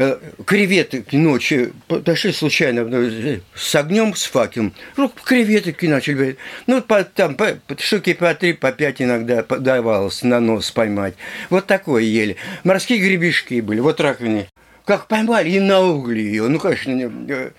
Э, 0.00 0.16
креветок 0.46 1.12
ночью 1.12 1.72
подошли 1.88 2.32
случайно 2.32 2.88
э, 2.88 3.40
с 3.56 3.74
огнем, 3.74 4.14
с 4.14 4.26
факелом, 4.26 4.72
ну, 4.96 5.08
креветки 5.08 5.86
начали. 5.86 6.36
Ну, 6.68 6.80
по, 6.82 7.02
там 7.02 7.34
по, 7.34 7.58
штуки 7.78 8.12
по 8.12 8.32
три, 8.32 8.52
по 8.52 8.70
пять 8.70 9.02
иногда 9.02 9.42
давалось 9.42 10.22
на 10.22 10.38
нос 10.38 10.70
поймать. 10.70 11.14
Вот 11.50 11.66
такое 11.66 12.02
ели. 12.02 12.36
Морские 12.62 13.00
гребешки 13.00 13.60
были, 13.60 13.80
вот 13.80 14.00
раковины. 14.00 14.46
Как 14.84 15.08
поймали, 15.08 15.50
и 15.50 15.58
на 15.58 15.80
угли 15.80 16.20
ее. 16.20 16.46
Ну, 16.46 16.60
конечно, 16.60 17.12
э, 17.28 17.50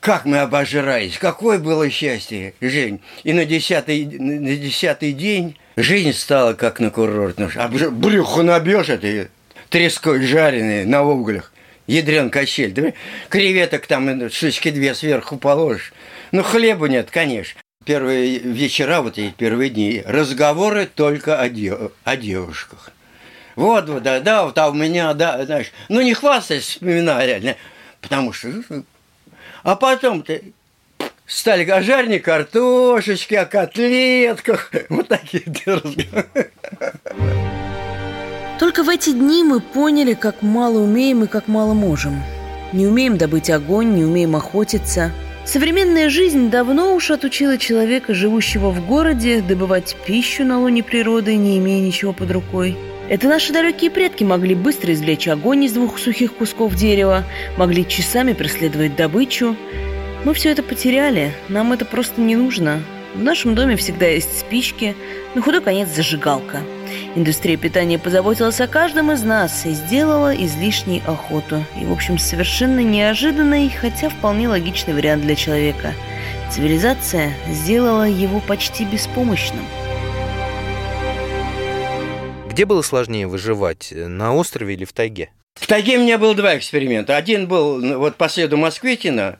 как 0.00 0.24
мы 0.24 0.38
обожрались, 0.38 1.18
какое 1.18 1.58
было 1.58 1.90
счастье, 1.90 2.54
Жень. 2.62 3.02
И 3.22 3.34
на 3.34 3.44
десятый, 3.44 4.06
на 4.06 4.56
десятый 4.56 5.12
день 5.12 5.58
жизнь 5.82 6.12
стала 6.12 6.54
как 6.54 6.80
на 6.80 6.90
курортном. 6.90 7.50
А 7.56 7.68
брюхо 7.68 8.42
набьешь 8.42 8.88
это 8.88 9.28
треской 9.68 10.24
жареные 10.24 10.86
на 10.86 11.02
углях. 11.02 11.52
Ядрен 11.86 12.30
качель. 12.30 12.72
Да? 12.72 12.92
Креветок 13.28 13.86
там 13.86 14.30
штучки 14.30 14.70
две 14.70 14.94
сверху 14.94 15.36
положишь. 15.36 15.92
Ну, 16.32 16.42
хлеба 16.42 16.88
нет, 16.88 17.10
конечно. 17.10 17.60
Первые 17.84 18.38
вечера, 18.38 19.00
вот 19.00 19.18
эти 19.18 19.32
первые 19.32 19.70
дни, 19.70 20.02
разговоры 20.04 20.86
только 20.86 21.40
о, 21.40 21.48
дев, 21.48 21.92
о 22.04 22.16
девушках. 22.16 22.92
Вот, 23.56 23.88
вот, 23.88 24.02
да, 24.02 24.20
да, 24.20 24.44
вот, 24.44 24.56
а 24.58 24.68
у 24.68 24.74
меня, 24.74 25.12
да, 25.14 25.44
знаешь, 25.44 25.72
ну 25.88 26.00
не 26.00 26.14
хвастайся, 26.14 26.72
вспоминай 26.72 27.26
реально, 27.26 27.56
потому 28.00 28.32
что... 28.32 28.48
Ну, 28.48 28.84
а 29.62 29.76
потом-то 29.76 30.40
стали 31.30 31.64
жарни 31.82 32.18
картошечки, 32.18 33.34
о 33.34 33.46
котлетках, 33.46 34.70
вот 34.88 35.08
такие. 35.08 35.44
Только 38.58 38.82
в 38.82 38.88
эти 38.88 39.12
дни 39.12 39.42
мы 39.42 39.60
поняли, 39.60 40.14
как 40.14 40.42
мало 40.42 40.80
умеем 40.80 41.24
и 41.24 41.26
как 41.26 41.48
мало 41.48 41.72
можем. 41.72 42.22
Не 42.72 42.86
умеем 42.86 43.16
добыть 43.16 43.48
огонь, 43.48 43.94
не 43.94 44.04
умеем 44.04 44.36
охотиться. 44.36 45.12
Современная 45.46 46.10
жизнь 46.10 46.50
давно 46.50 46.94
уж 46.94 47.10
отучила 47.10 47.56
человека, 47.56 48.12
живущего 48.12 48.70
в 48.70 48.86
городе, 48.86 49.40
добывать 49.40 49.96
пищу 50.06 50.44
на 50.44 50.60
лоне 50.60 50.82
природы, 50.82 51.36
не 51.36 51.58
имея 51.58 51.80
ничего 51.80 52.12
под 52.12 52.30
рукой. 52.30 52.76
Это 53.08 53.26
наши 53.26 53.52
далекие 53.52 53.90
предки 53.90 54.22
могли 54.22 54.54
быстро 54.54 54.92
извлечь 54.92 55.26
огонь 55.26 55.64
из 55.64 55.72
двух 55.72 55.98
сухих 55.98 56.34
кусков 56.34 56.76
дерева, 56.76 57.24
могли 57.56 57.88
часами 57.88 58.34
преследовать 58.34 58.94
добычу. 58.94 59.56
Мы 60.24 60.34
все 60.34 60.50
это 60.50 60.62
потеряли, 60.62 61.32
нам 61.48 61.72
это 61.72 61.84
просто 61.84 62.20
не 62.20 62.36
нужно. 62.36 62.82
В 63.14 63.22
нашем 63.22 63.54
доме 63.54 63.76
всегда 63.76 64.06
есть 64.06 64.38
спички, 64.38 64.94
на 65.34 65.42
худой 65.42 65.60
конец 65.60 65.88
зажигалка– 65.88 66.60
Индустрия 67.16 67.56
питания 67.56 67.98
позаботилась 67.98 68.60
о 68.60 68.68
каждом 68.68 69.10
из 69.10 69.22
нас 69.22 69.66
и 69.66 69.70
сделала 69.70 70.34
излишней 70.34 71.02
охоту. 71.06 71.64
И, 71.80 71.84
в 71.84 71.92
общем, 71.92 72.18
совершенно 72.18 72.80
неожиданный, 72.80 73.68
хотя 73.68 74.08
вполне 74.08 74.48
логичный 74.48 74.94
вариант 74.94 75.22
для 75.22 75.34
человека. 75.34 75.92
Цивилизация 76.52 77.32
сделала 77.48 78.08
его 78.08 78.40
почти 78.40 78.84
беспомощным. 78.84 79.64
Где 82.48 82.64
было 82.64 82.82
сложнее 82.82 83.26
выживать, 83.26 83.92
на 83.92 84.34
острове 84.34 84.74
или 84.74 84.84
в 84.84 84.92
тайге? 84.92 85.30
В 85.54 85.66
тайге 85.66 85.98
у 85.98 86.02
меня 86.02 86.18
было 86.18 86.34
два 86.34 86.56
эксперимента. 86.56 87.16
Один 87.16 87.48
был 87.48 87.78
ну, 87.78 87.98
вот 87.98 88.16
по 88.16 88.28
следу 88.28 88.56
Москвитина. 88.56 89.38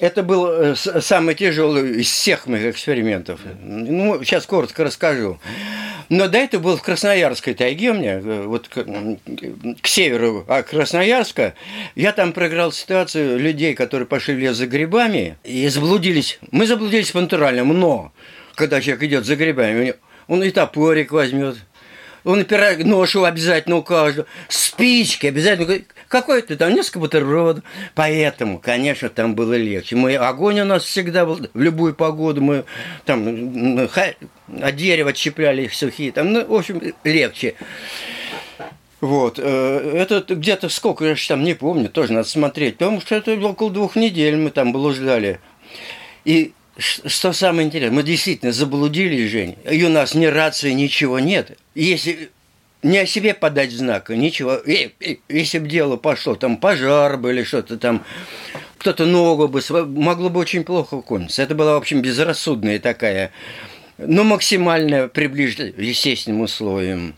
Это 0.00 0.22
был 0.22 0.46
э, 0.48 0.74
самый 0.74 1.34
тяжелый 1.34 2.00
из 2.00 2.10
всех 2.10 2.46
моих 2.46 2.74
экспериментов. 2.74 3.40
Ну, 3.62 4.24
сейчас 4.24 4.46
коротко 4.46 4.82
расскажу. 4.82 5.38
Но 6.08 6.26
до 6.26 6.38
этого 6.38 6.62
был 6.62 6.76
в 6.78 6.82
Красноярской 6.82 7.52
тайге 7.52 7.90
у 7.90 7.94
меня, 7.94 8.14
э, 8.14 8.42
вот 8.46 8.68
к, 8.68 8.82
к 9.82 9.86
северу 9.86 10.46
от 10.48 10.66
Красноярска. 10.68 11.54
Я 11.94 12.12
там 12.12 12.32
проиграл 12.32 12.72
ситуацию 12.72 13.38
людей, 13.38 13.74
которые 13.74 14.06
пошли 14.06 14.34
в 14.34 14.38
лес 14.38 14.56
за 14.56 14.66
грибами 14.66 15.36
и 15.44 15.68
заблудились. 15.68 16.38
Мы 16.50 16.66
заблудились 16.66 17.10
по 17.10 17.20
натуральному, 17.20 17.74
но 17.74 18.12
когда 18.54 18.80
человек 18.80 19.02
идет 19.02 19.26
за 19.26 19.36
грибами, 19.36 19.94
он 20.28 20.42
и 20.42 20.50
топорик 20.50 21.12
возьмет, 21.12 21.56
он 22.24 22.44
пирог, 22.44 22.78
нож 22.84 23.16
обязательно 23.16 23.76
у 23.76 23.82
каждого, 23.82 24.26
спички 24.48 25.26
обязательно, 25.26 25.82
какой-то 26.10 26.56
там 26.56 26.74
несколько 26.74 26.98
бутербродов. 26.98 27.64
Поэтому, 27.94 28.58
конечно, 28.58 29.08
там 29.08 29.34
было 29.34 29.54
легче. 29.54 29.94
Мы, 29.96 30.16
огонь 30.16 30.60
у 30.60 30.64
нас 30.64 30.82
всегда 30.82 31.24
был, 31.24 31.36
в 31.54 31.60
любую 31.60 31.94
погоду 31.94 32.42
мы 32.42 32.64
там 33.06 33.88
от 34.60 34.76
дерева 34.76 35.10
их 35.10 35.72
сухие, 35.72 36.12
там, 36.12 36.32
ну, 36.32 36.44
в 36.44 36.54
общем, 36.54 36.82
легче. 37.04 37.54
Вот. 39.00 39.38
Э, 39.38 39.96
это 39.96 40.34
где-то 40.34 40.68
сколько, 40.68 41.04
я 41.04 41.14
там 41.28 41.44
не 41.44 41.54
помню, 41.54 41.88
тоже 41.88 42.12
надо 42.12 42.28
смотреть. 42.28 42.76
Потому 42.76 43.00
что 43.00 43.14
это 43.14 43.32
около 43.34 43.70
двух 43.70 43.94
недель 43.94 44.36
мы 44.36 44.50
там 44.50 44.72
блуждали. 44.72 45.38
И 46.24 46.52
что 46.76 47.32
самое 47.32 47.68
интересное, 47.68 47.96
мы 47.96 48.02
действительно 48.02 48.52
заблудились, 48.52 49.30
Жень, 49.30 49.56
и 49.70 49.84
у 49.84 49.88
нас 49.88 50.14
ни 50.14 50.26
рации, 50.26 50.72
ничего 50.72 51.20
нет. 51.20 51.56
Если 51.74 52.30
не 52.82 52.98
о 52.98 53.06
себе 53.06 53.34
подать 53.34 53.72
знака, 53.72 54.16
ничего. 54.16 54.54
И, 54.56 54.90
и, 55.00 55.20
если 55.28 55.58
бы 55.58 55.68
дело 55.68 55.96
пошло, 55.96 56.34
там 56.34 56.56
пожар 56.56 57.16
бы 57.16 57.30
или 57.30 57.42
что-то 57.42 57.78
там, 57.78 58.04
кто-то 58.78 59.06
ногу 59.06 59.48
бы, 59.48 59.60
могло 59.86 60.30
бы 60.30 60.40
очень 60.40 60.64
плохо 60.64 61.00
кончиться. 61.00 61.42
Это 61.42 61.54
была, 61.54 61.74
в 61.74 61.78
общем, 61.78 62.00
безрассудная 62.00 62.78
такая, 62.78 63.32
ну, 63.98 64.24
максимально 64.24 65.08
приближена 65.08 65.70
естественным 65.76 66.42
условиям. 66.42 67.14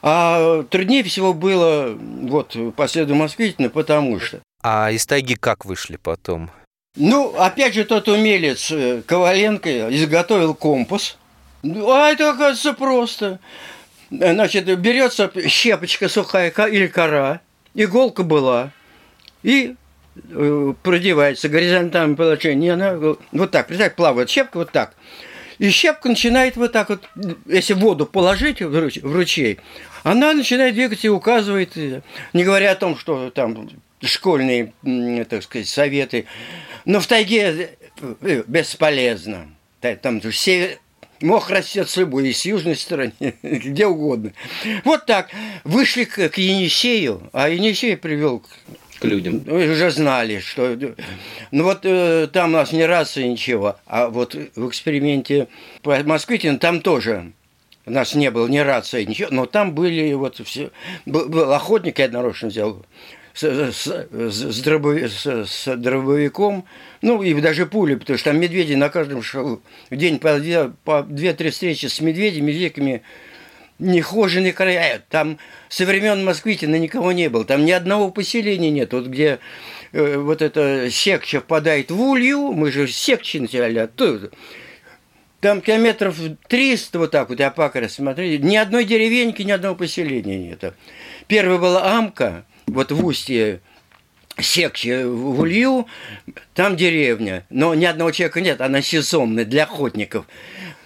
А 0.00 0.62
труднее 0.64 1.02
всего 1.02 1.34
было 1.34 1.96
вот 1.98 2.56
по 2.76 2.86
следу 2.86 3.14
Москвитина, 3.14 3.68
потому 3.68 4.20
что... 4.20 4.40
А 4.62 4.90
из 4.90 5.06
тайги 5.06 5.34
как 5.34 5.64
вышли 5.64 5.96
потом? 5.96 6.50
Ну, 6.96 7.34
опять 7.36 7.74
же, 7.74 7.84
тот 7.84 8.08
умелец 8.08 8.70
э, 8.70 9.02
Коваленко 9.06 9.94
изготовил 9.94 10.54
компас. 10.54 11.16
А 11.62 12.10
это, 12.10 12.30
оказывается, 12.30 12.72
просто. 12.72 13.40
Значит, 14.10 14.64
берется 14.78 15.30
щепочка 15.48 16.08
сухая 16.08 16.50
или 16.50 16.86
кора, 16.86 17.40
иголка 17.74 18.22
была, 18.22 18.72
и 19.42 19.74
э, 20.30 20.74
продевается 20.82 21.48
горизонтальное 21.48 22.16
положение. 22.16 22.72
Она 22.72 22.94
вот 23.32 23.50
так, 23.50 23.66
представь, 23.66 23.94
плавает 23.94 24.30
щепка 24.30 24.58
вот 24.58 24.72
так. 24.72 24.94
И 25.58 25.70
щепка 25.70 26.08
начинает 26.08 26.56
вот 26.56 26.72
так 26.72 26.88
вот, 26.88 27.08
если 27.46 27.74
воду 27.74 28.06
положить 28.06 28.62
в 28.62 29.14
ручей, 29.14 29.58
она 30.04 30.32
начинает 30.32 30.74
двигаться 30.74 31.08
и 31.08 31.10
указывает, 31.10 31.76
не 31.76 32.44
говоря 32.44 32.72
о 32.72 32.76
том, 32.76 32.96
что 32.96 33.30
там 33.30 33.68
школьные, 34.00 34.72
так 35.28 35.42
сказать, 35.42 35.68
советы. 35.68 36.26
Но 36.84 37.00
в 37.00 37.06
тайге 37.06 37.70
э, 38.00 38.42
бесполезно. 38.46 39.48
Там 40.02 40.20
все 40.20 40.78
Мох 41.20 41.50
растет 41.50 41.88
с 41.88 41.96
любой, 41.96 42.28
и 42.28 42.32
с 42.32 42.44
южной 42.44 42.76
стороны, 42.76 43.12
где 43.42 43.86
угодно. 43.86 44.32
Вот 44.84 45.06
так. 45.06 45.30
Вышли 45.64 46.04
к, 46.04 46.28
к 46.28 46.38
Енисею, 46.38 47.28
а 47.32 47.48
Енисей 47.48 47.96
привел 47.96 48.40
к, 48.40 48.48
к 49.00 49.04
людям. 49.04 49.40
Вы 49.40 49.70
уже 49.70 49.90
знали, 49.90 50.38
что... 50.38 50.76
Ну 51.50 51.64
вот 51.64 51.80
э, 51.82 52.28
там 52.32 52.50
у 52.50 52.58
нас 52.58 52.72
не 52.72 52.84
раса 52.84 53.22
ничего, 53.22 53.76
а 53.86 54.08
вот 54.08 54.34
в 54.54 54.68
эксперименте 54.68 55.48
по 55.82 55.96
Москвитину 56.04 56.58
там 56.58 56.80
тоже 56.80 57.32
у 57.88 57.90
нас 57.90 58.14
не 58.14 58.30
было 58.30 58.46
ни 58.46 58.58
рации, 58.58 59.04
ничего, 59.04 59.28
но 59.30 59.46
там 59.46 59.74
были 59.74 60.12
вот 60.12 60.40
все... 60.44 60.70
Был, 61.06 61.28
был 61.28 61.52
охотник, 61.52 61.98
я 61.98 62.08
нарочно 62.08 62.48
взял, 62.48 62.84
с, 63.38 63.72
с, 63.72 63.86
с, 64.32 64.60
дробови, 64.62 65.08
с, 65.08 65.46
с 65.46 65.76
дробовиком, 65.76 66.64
ну 67.02 67.22
и 67.22 67.32
даже 67.40 67.66
пули, 67.66 67.94
потому 67.94 68.18
что 68.18 68.30
там 68.30 68.40
медведи 68.40 68.74
на 68.74 68.88
каждом 68.88 69.22
шагу. 69.22 69.62
В 69.90 69.96
день 69.96 70.18
по, 70.18 70.38
две, 70.38 70.72
по 70.84 71.02
две-три 71.02 71.50
встречи 71.50 71.86
с 71.86 72.00
медведями, 72.00 72.46
медведями, 72.46 73.02
нехоженные 73.78 74.52
края. 74.52 75.04
Там 75.08 75.38
со 75.68 75.86
времен 75.86 76.24
Москвитина 76.24 76.76
никого 76.76 77.12
не 77.12 77.28
было. 77.28 77.44
Там 77.44 77.64
ни 77.64 77.70
одного 77.70 78.10
поселения 78.10 78.70
нет. 78.70 78.92
Вот 78.92 79.06
где 79.06 79.38
э, 79.92 80.16
вот 80.16 80.42
эта 80.42 80.90
секча 80.90 81.40
впадает 81.40 81.92
в 81.92 82.00
улью, 82.00 82.52
мы 82.52 82.72
же 82.72 82.88
секчи 82.88 83.38
начали 83.38 83.78
оттуда. 83.78 84.30
Там 85.40 85.60
километров 85.60 86.18
300 86.48 86.98
вот 86.98 87.12
так 87.12 87.28
вот, 87.28 87.38
я 87.38 87.52
пока 87.52 87.88
смотрели, 87.88 88.42
ни 88.42 88.56
одной 88.56 88.84
деревеньки, 88.84 89.42
ни 89.42 89.52
одного 89.52 89.76
поселения 89.76 90.36
нет. 90.36 90.74
Первая 91.28 91.58
была 91.58 91.96
Амка, 91.96 92.44
вот 92.70 92.92
в 92.92 93.04
устье 93.04 93.60
секции 94.40 95.04
в 95.04 95.40
Улью, 95.40 95.86
там 96.54 96.76
деревня, 96.76 97.44
но 97.50 97.74
ни 97.74 97.84
одного 97.84 98.10
человека 98.12 98.40
нет, 98.40 98.60
она 98.60 98.82
сезонная 98.82 99.44
для 99.44 99.64
охотников. 99.64 100.26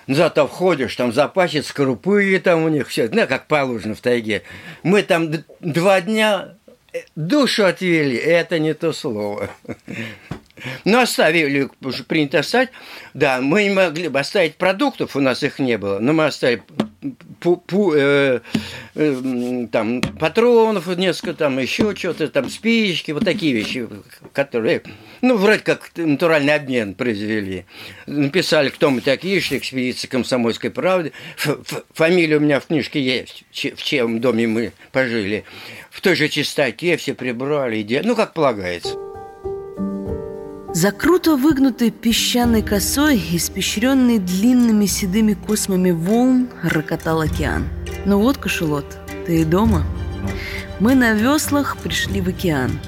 Зато 0.09 0.49
входишь, 0.49 0.97
там 0.97 1.13
запасец 1.13 1.69
скорупы 1.69 2.41
там 2.43 2.65
у 2.65 2.69
них 2.69 2.89
все, 2.89 3.09
ну, 3.13 3.27
как 3.27 3.47
положено 3.47 3.95
в 3.95 4.01
тайге. 4.01 4.43
Мы 4.83 5.03
там 5.03 5.33
два 5.61 6.01
дня 6.01 6.55
душу 7.15 7.65
отвели, 7.65 8.17
это 8.17 8.59
не 8.59 8.75
то 8.75 8.93
слово. 8.93 9.51
Ну, 10.85 11.01
оставили, 11.01 11.69
уже 11.81 12.05
принято 12.05 12.39
оставить. 12.39 12.71
Да, 13.15 13.41
мы 13.41 13.65
не 13.65 13.71
могли 13.71 14.09
бы 14.09 14.21
оставить 14.21 14.57
продуктов, 14.57 15.17
у 15.17 15.21
нас 15.21 15.43
их 15.43 15.59
не 15.59 15.79
было, 15.79 15.99
но 15.99 16.13
мы 16.13 16.27
оставили 16.27 16.63
пу, 17.41 17.57
пу, 17.57 17.93
э, 17.95 18.41
э, 18.95 19.67
там, 19.71 20.01
патронов 20.01 20.87
несколько, 20.97 21.35
там 21.35 21.59
еще 21.59 21.95
что-то, 21.97 22.29
там 22.29 22.49
спички, 22.49 23.11
вот 23.11 23.25
такие 23.25 23.53
вещи, 23.53 23.89
которые, 24.33 24.83
ну, 25.21 25.37
вроде 25.37 25.61
как 25.61 25.91
натуральный 25.97 26.55
обмен 26.55 26.95
произвели. 26.95 27.65
Написали, 28.07 28.69
кто 28.69 28.91
мы 28.91 29.01
такие, 29.01 29.41
что 29.41 29.59
экспедиция 29.59 30.09
комсомольской 30.09 30.71
правды. 30.71 31.13
Ф 31.45 31.85
Фамилия 31.95 32.37
у 32.37 32.41
меня 32.41 32.61
в 32.61 32.67
книжке 32.67 33.03
есть, 33.03 33.45
в 33.51 33.83
чем 33.83 34.21
доме 34.21 34.47
мы 34.47 34.73
пожили. 34.93 35.45
В 35.91 36.01
той 36.01 36.15
же 36.15 36.29
чистоте 36.29 36.97
все 36.97 37.15
прибрали, 37.15 38.01
ну, 38.05 38.15
как 38.15 38.33
полагается. 38.33 39.12
За 40.75 40.91
круто 40.91 41.37
выгнутой 41.37 41.91
песчаной 41.91 42.63
косой, 42.63 43.23
испещренной 43.33 44.19
длинными 44.19 44.87
седыми 44.87 45.35
космами 45.35 45.91
волн, 45.91 46.49
рокотал 46.63 47.21
океан. 47.21 47.69
Ну 48.07 48.19
вот, 48.19 48.39
кошелот, 48.39 48.87
ты 49.27 49.43
и 49.43 49.45
дома? 49.45 49.85
Мы 50.81 50.95
на 50.95 51.13
веслах 51.13 51.77
пришли 51.77 52.23
в 52.23 52.29
океан. 52.29 52.81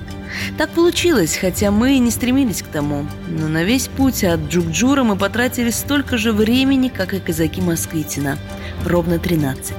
Так 0.56 0.70
получилось, 0.70 1.36
хотя 1.36 1.70
мы 1.70 1.96
и 1.96 1.98
не 1.98 2.10
стремились 2.10 2.62
к 2.62 2.68
тому. 2.68 3.06
Но 3.28 3.48
на 3.48 3.64
весь 3.64 3.88
путь 3.88 4.24
от 4.24 4.40
Джукджура 4.48 5.02
мы 5.02 5.16
потратили 5.16 5.68
столько 5.68 6.16
же 6.16 6.32
времени, 6.32 6.88
как 6.88 7.12
и 7.12 7.20
казаки 7.20 7.60
Москвитина. 7.60 8.38
Ровно 8.86 9.18
13. 9.18 9.74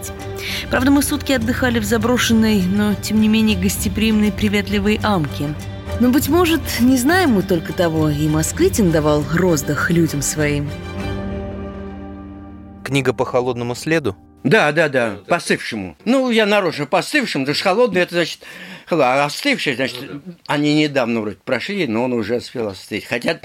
Правда, 0.69 0.91
мы 0.91 1.01
сутки 1.01 1.31
отдыхали 1.31 1.79
в 1.79 1.85
заброшенной, 1.85 2.61
но 2.61 2.93
тем 2.93 3.19
не 3.19 3.27
менее 3.27 3.57
гостеприимной 3.57 4.31
приветливой 4.31 4.99
амке– 5.01 5.55
но, 5.99 6.09
быть 6.09 6.27
может, 6.29 6.61
не 6.81 6.97
знаем 6.97 7.31
мы 7.31 7.43
только 7.43 7.71
того, 7.71 8.09
и 8.09 8.27
Москвитин 8.27 8.91
давал 8.91 9.23
роздах 9.33 9.89
людям 9.91 10.21
своим. 10.21 10.69
Книга 12.83 13.13
по 13.13 13.25
холодному 13.25 13.75
следу? 13.75 14.15
Да, 14.43 14.71
да, 14.71 14.89
да, 14.89 15.17
постывшему. 15.27 15.97
Ну, 16.05 16.29
я 16.29 16.45
нарочно 16.45 16.85
постывшим, 16.85 17.41
потому 17.41 17.55
что 17.55 17.63
холодный, 17.63 18.01
это 18.01 18.13
значит, 18.13 18.41
а 18.91 19.25
остывший, 19.25 19.75
значит, 19.75 19.97
они 20.45 20.75
недавно 20.75 21.21
вроде 21.21 21.37
прошли, 21.43 21.87
но 21.87 22.03
он 22.03 22.13
уже 22.13 22.35
успел 22.35 22.67
остыть. 22.67 23.05
Хотя 23.05 23.39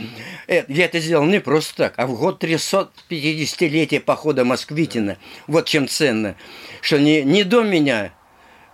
э, 0.46 0.64
я 0.68 0.84
это 0.84 1.00
сделал 1.00 1.24
не 1.24 1.40
просто 1.40 1.74
так, 1.74 1.94
а 1.96 2.06
в 2.06 2.18
год 2.18 2.44
350-летия 2.44 4.00
похода 4.00 4.44
Москвитина. 4.44 5.16
Вот 5.46 5.66
чем 5.66 5.88
ценно, 5.88 6.34
что 6.82 6.98
не, 6.98 7.22
не 7.22 7.44
до 7.44 7.62
меня 7.62 8.12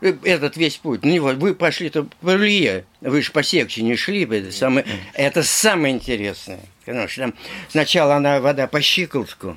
этот 0.01 0.57
весь 0.57 0.77
путь. 0.77 1.05
Ну, 1.05 1.35
вы 1.35 1.55
пошли 1.55 1.89
то 1.91 2.07
по 2.21 2.35
Илье, 2.35 2.85
вы 3.01 3.23
же 3.23 3.33
по 3.33 3.43
секции 3.43 3.81
не 3.81 3.97
шли, 3.97 4.25
это 4.25 4.53
самое, 4.53 4.87
это 5.15 5.43
самое 5.43 5.95
интересное. 5.95 6.61
Потому 6.85 7.09
что 7.09 7.23
там 7.23 7.35
сначала 7.69 8.17
она 8.17 8.41
вода 8.41 8.67
по 8.67 8.81
щиколотку, 8.81 9.57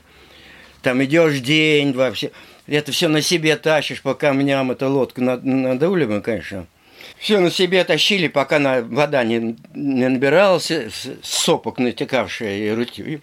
там 0.82 1.04
идешь 1.04 1.40
день, 1.40 1.94
вообще, 1.94 2.32
это 2.68 2.92
все 2.92 3.08
на 3.08 3.22
себе 3.22 3.56
тащишь 3.56 4.02
по 4.02 4.14
камням, 4.14 4.72
эту 4.72 4.90
лодку 4.90 5.22
надули 5.22 6.06
мы, 6.06 6.22
конечно. 6.22 6.68
Все 7.18 7.40
на 7.40 7.52
себе 7.52 7.84
тащили, 7.84 8.28
пока 8.28 8.60
на, 8.60 8.82
вода 8.82 9.24
не, 9.24 9.58
не 9.74 10.08
набиралась, 10.08 10.72
сопок 11.22 11.80
натекавшая 11.80 12.58
и 12.58 12.70
рути. 12.72 13.22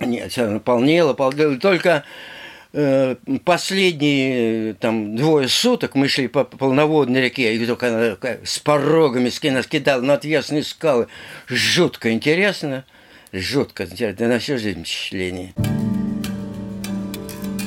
Нет, 0.00 0.32
все 0.32 0.46
наполнело, 0.46 1.12
полнело. 1.12 1.56
Только 1.56 1.88
э, 1.90 2.02
последние 3.44 4.74
там 4.74 5.16
двое 5.16 5.48
суток 5.48 5.94
мы 5.94 6.08
шли 6.08 6.28
по 6.28 6.44
полноводной 6.44 7.22
реке, 7.22 7.54
и 7.54 7.66
только 7.66 8.18
с 8.44 8.58
порогами 8.58 9.30
нас 9.50 9.66
кидала 9.66 10.02
на 10.02 10.14
отвесные 10.14 10.62
скалы. 10.62 11.06
Жутко 11.48 12.12
интересно, 12.12 12.84
жутко 13.32 13.84
интересно, 13.84 14.28
на 14.28 14.38
всю 14.38 14.58
жизнь 14.58 14.84
впечатление. 14.84 15.54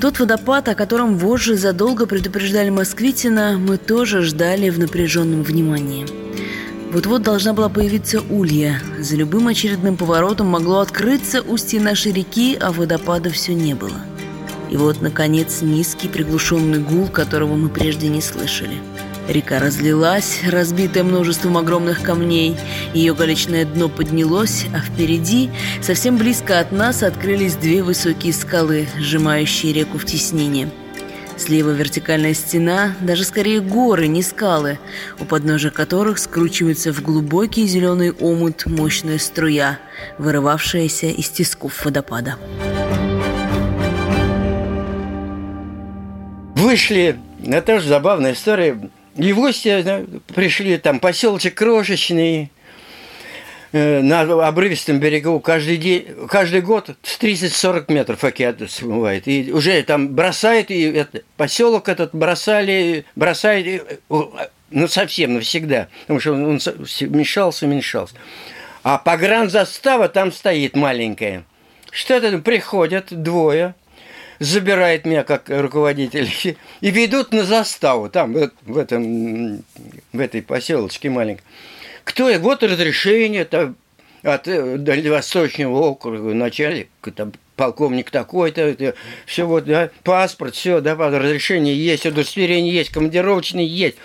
Тот 0.01 0.19
водопад, 0.19 0.67
о 0.67 0.75
котором 0.75 1.17
вожжи 1.17 1.55
задолго 1.55 2.07
предупреждали 2.07 2.69
Москвитина, 2.69 3.57
мы 3.59 3.77
тоже 3.77 4.23
ждали 4.23 4.69
в 4.69 4.79
напряженном 4.79 5.43
внимании. 5.43 6.07
Вот-вот 6.91 7.21
должна 7.21 7.53
была 7.53 7.69
появиться 7.69 8.19
улья. 8.19 8.81
За 8.99 9.15
любым 9.15 9.47
очередным 9.47 9.97
поворотом 9.97 10.47
могло 10.47 10.79
открыться 10.79 11.41
устье 11.41 11.79
нашей 11.79 12.11
реки, 12.11 12.57
а 12.59 12.71
водопада 12.71 13.29
все 13.29 13.53
не 13.53 13.75
было. 13.75 14.01
И 14.71 14.77
вот, 14.77 15.01
наконец, 15.01 15.61
низкий 15.61 16.07
приглушенный 16.07 16.79
гул, 16.79 17.07
которого 17.07 17.55
мы 17.55 17.69
прежде 17.69 18.07
не 18.07 18.21
слышали. 18.21 18.77
Река 19.27 19.59
разлилась, 19.59 20.39
разбитая 20.47 21.03
множеством 21.03 21.57
огромных 21.57 22.01
камней. 22.01 22.57
Ее 22.93 23.13
галечное 23.13 23.65
дно 23.65 23.89
поднялось, 23.89 24.65
а 24.73 24.79
впереди, 24.79 25.51
совсем 25.81 26.17
близко 26.17 26.59
от 26.59 26.71
нас, 26.71 27.03
открылись 27.03 27.55
две 27.55 27.83
высокие 27.83 28.33
скалы, 28.33 28.87
сжимающие 28.97 29.73
реку 29.73 29.97
в 29.97 30.05
теснение. 30.05 30.71
Слева 31.37 31.71
вертикальная 31.71 32.33
стена, 32.33 32.95
даже 33.01 33.23
скорее 33.25 33.61
горы, 33.61 34.07
не 34.07 34.21
скалы, 34.21 34.79
у 35.19 35.25
подножия 35.25 35.71
которых 35.71 36.17
скручивается 36.17 36.93
в 36.93 37.01
глубокий 37.01 37.67
зеленый 37.67 38.11
омут 38.11 38.65
мощная 38.67 39.17
струя, 39.17 39.79
вырывавшаяся 40.17 41.07
из 41.07 41.29
тисков 41.29 41.83
водопада. 41.83 42.37
Вышли, 46.71 47.19
это 47.45 47.73
тоже 47.73 47.87
забавная 47.87 48.33
история. 48.33 48.79
И 49.17 49.33
в 49.33 49.35
гости 49.35 50.05
пришли, 50.33 50.77
там 50.77 51.01
поселочек 51.01 51.55
крошечный, 51.55 52.49
э, 53.73 54.01
на 54.01 54.21
обрывистом 54.47 54.99
берегу 54.99 55.41
каждый 55.41 55.75
день, 55.75 56.05
каждый 56.29 56.61
год 56.61 56.91
с 57.03 57.19
30-40 57.19 57.91
метров 57.91 58.23
океан 58.23 58.55
смывает. 58.69 59.27
И 59.27 59.51
уже 59.51 59.83
там 59.83 60.15
бросает, 60.15 60.71
и 60.71 60.83
это, 60.83 61.23
поселок 61.35 61.89
этот 61.89 62.15
бросали, 62.15 63.03
бросает, 63.15 63.99
ну, 64.69 64.87
совсем 64.87 65.33
навсегда, 65.33 65.89
потому 66.01 66.21
что 66.21 66.31
он, 66.31 66.45
он 66.45 66.59
уменьшался, 67.01 67.65
уменьшался. 67.65 68.15
А 68.83 68.97
погранзастава 68.97 70.07
там 70.07 70.31
стоит 70.31 70.77
маленькая. 70.77 71.43
Что-то 71.91 72.37
приходят 72.37 73.07
двое, 73.09 73.75
забирает 74.41 75.05
меня 75.05 75.23
как 75.23 75.49
руководитель 75.49 76.27
и 76.81 76.91
ведут 76.91 77.31
на 77.31 77.43
заставу, 77.43 78.09
там, 78.09 78.33
в, 78.33 78.77
этом, 78.77 79.63
в 80.11 80.19
этой 80.19 80.41
поселочке 80.41 81.09
маленькой. 81.11 81.43
Кто 82.03 82.27
я? 82.27 82.39
Вот 82.39 82.63
разрешение 82.63 83.45
там, 83.45 83.75
от 84.23 84.47
э, 84.47 84.77
Дальневосточного 84.77 85.77
округа, 85.77 86.33
начальник, 86.33 86.89
там, 87.15 87.33
полковник 87.55 88.09
такой-то, 88.09 88.95
все 89.27 89.45
вот, 89.45 89.65
да, 89.65 89.91
паспорт, 90.03 90.55
все, 90.55 90.81
да, 90.81 90.95
разрешение 90.95 91.75
есть, 91.75 92.07
удостоверение 92.07 92.73
есть, 92.73 92.89
командировочный 92.89 93.65
есть. 93.65 93.97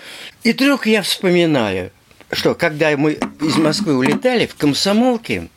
И 0.43 0.53
вдруг 0.53 0.85
я 0.85 1.01
вспоминаю, 1.01 1.89
что 2.31 2.53
когда 2.53 2.95
мы 2.95 3.13
из 3.41 3.57
Москвы 3.57 3.97
улетали 3.97 4.45
в 4.45 4.53
комсомолке, 4.53 5.47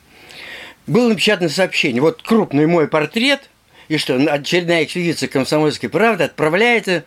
было 0.87 1.09
напечатано 1.09 1.49
сообщение. 1.49 2.01
Вот 2.01 2.23
крупный 2.23 2.65
мой 2.65 2.87
портрет 2.87 3.50
и 3.91 3.97
что, 3.97 4.15
очередная 4.15 4.85
экспедиция 4.85 5.27
комсомольской 5.27 5.89
правды 5.89 6.23
отправляется. 6.23 7.03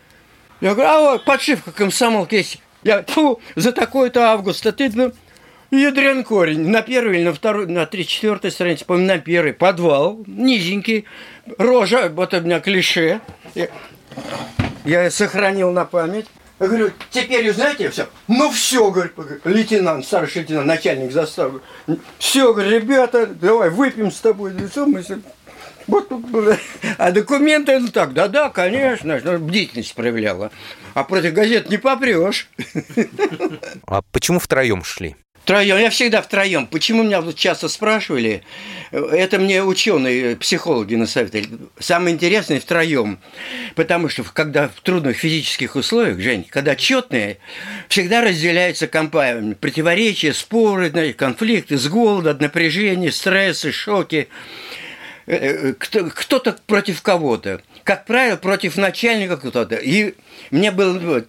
Я 0.61 0.75
говорю, 0.75 0.89
а 0.89 0.99
вот 0.99 1.25
подшивка 1.25 1.71
комсомолки 1.71 2.35
есть. 2.35 2.61
Я, 2.83 3.01
фу, 3.01 3.41
за 3.55 3.71
такой-то 3.71 4.29
август, 4.29 4.63
а 4.67 4.71
ты, 4.71 4.91
ну, 4.93 5.11
ядрен 5.71 6.23
корень. 6.23 6.69
На 6.69 6.83
первой 6.83 7.17
или 7.17 7.23
на 7.23 7.33
второй, 7.33 7.65
на 7.65 7.87
третьей, 7.87 8.13
четвертой 8.13 8.51
странице, 8.51 8.85
помню, 8.85 9.07
на 9.07 9.17
первой, 9.17 9.53
подвал, 9.53 10.23
низенький, 10.27 11.05
рожа, 11.57 12.07
вот 12.09 12.35
у 12.35 12.41
меня 12.41 12.59
клише. 12.59 13.19
Я, 13.55 13.69
я 14.85 15.09
сохранил 15.09 15.71
на 15.71 15.85
память. 15.85 16.27
Я 16.59 16.67
говорю, 16.67 16.91
теперь, 17.09 17.51
знаете, 17.51 17.89
все. 17.89 18.07
Ну 18.27 18.51
все, 18.51 18.91
говорит, 18.91 19.13
лейтенант, 19.43 20.05
старший 20.05 20.43
лейтенант, 20.43 20.67
начальник 20.67 21.11
заставы. 21.11 21.61
Все, 22.19 22.53
говорит, 22.53 22.83
ребята, 22.83 23.25
давай 23.25 23.71
выпьем 23.71 24.11
с 24.11 24.19
тобой. 24.19 24.53
Все, 24.69 24.85
мы 24.85 25.03
вот, 25.87 26.11
а 26.97 27.11
документы, 27.11 27.79
ну 27.79 27.87
так, 27.89 28.13
да-да, 28.13 28.49
конечно, 28.49 29.17
бдительность 29.39 29.93
проявляла. 29.95 30.51
А 30.93 31.03
против 31.03 31.33
газет 31.33 31.69
не 31.69 31.77
попрешь. 31.77 32.49
А 33.87 34.01
почему 34.11 34.39
втроем 34.39 34.83
шли? 34.83 35.15
Втроем, 35.43 35.77
я 35.77 35.91
всегда 35.91 36.23
втроем. 36.23 36.65
Почему 36.65 37.03
меня 37.03 37.21
вот 37.21 37.35
часто 37.35 37.69
спрашивали? 37.69 38.41
Это 38.91 39.37
мне 39.37 39.63
ученые, 39.63 40.35
психологи 40.37 40.95
насоветовали. 40.95 41.47
Самое 41.77 42.15
интересное 42.15 42.59
втроем. 42.59 43.19
Потому 43.75 44.09
что 44.09 44.23
когда 44.23 44.69
в 44.69 44.81
трудных 44.81 45.17
физических 45.17 45.75
условиях, 45.75 46.19
Жень, 46.19 46.47
когда 46.49 46.75
четные, 46.75 47.37
всегда 47.89 48.21
разделяются 48.21 48.87
компаниями. 48.87 49.53
Противоречия, 49.53 50.33
споры, 50.33 50.89
конфликты 51.13 51.77
с 51.77 51.87
голода, 51.87 52.31
от 52.31 52.41
напряжения, 52.41 53.11
стрессы, 53.11 53.71
шоки. 53.71 54.29
Э, 55.27 55.71
э, 55.71 56.09
кто-то 56.13 56.55
против 56.67 57.01
кого-то. 57.01 57.61
Как 57.83 58.05
правило, 58.05 58.35
против 58.35 58.77
начальника 58.77 59.37
кто-то. 59.37 59.75
И 59.75 60.15
мне 60.51 60.71
было... 60.71 61.23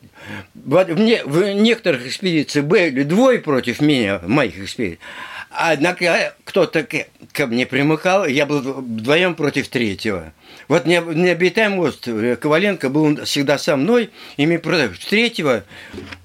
Мне, 0.64 1.24
в 1.24 1.54
некоторых 1.54 2.06
экспедициях 2.06 2.66
были 2.66 3.04
двое 3.04 3.38
против 3.38 3.80
меня, 3.80 4.20
моих 4.26 4.58
экспедициях. 4.58 5.00
Однако 5.50 6.34
кто-то 6.44 6.86
ко 7.32 7.46
мне 7.46 7.64
примыкал, 7.64 8.26
я 8.26 8.44
был 8.44 8.60
вдвоем 8.60 9.34
против 9.34 9.68
третьего. 9.68 10.34
Вот 10.68 10.84
необитаемый 10.84 11.88
остров 11.88 12.38
Коваленко 12.38 12.90
был 12.90 13.24
всегда 13.24 13.56
со 13.56 13.76
мной, 13.76 14.10
и 14.36 14.46
мы 14.46 14.58
против 14.58 14.98
третьего 15.06 15.64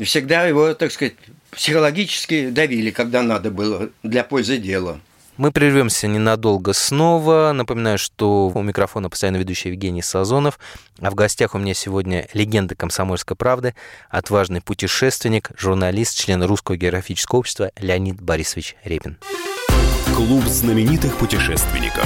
всегда 0.01 0.45
его, 0.45 0.73
так 0.73 0.91
сказать, 0.91 1.13
психологически 1.51 2.49
давили, 2.49 2.91
когда 2.91 3.21
надо 3.21 3.51
было 3.51 3.89
для 4.03 4.25
пользы 4.25 4.57
дела. 4.57 4.99
Мы 5.37 5.51
прервемся 5.51 6.07
ненадолго 6.07 6.73
снова. 6.73 7.51
Напоминаю, 7.53 7.97
что 7.97 8.51
у 8.53 8.61
микрофона 8.61 9.09
постоянно 9.09 9.37
ведущий 9.37 9.69
Евгений 9.69 10.01
Сазонов, 10.01 10.59
а 10.99 11.09
в 11.09 11.15
гостях 11.15 11.55
у 11.55 11.57
меня 11.57 11.73
сегодня 11.73 12.27
легенда 12.33 12.75
комсомольской 12.75 13.35
правды, 13.35 13.73
отважный 14.09 14.61
путешественник, 14.61 15.51
журналист, 15.57 16.17
член 16.17 16.43
Русского 16.43 16.77
географического 16.77 17.39
общества 17.39 17.71
Леонид 17.79 18.21
Борисович 18.21 18.75
Репин. 18.83 19.17
Клуб 20.15 20.43
знаменитых 20.45 21.17
путешественников. 21.17 22.05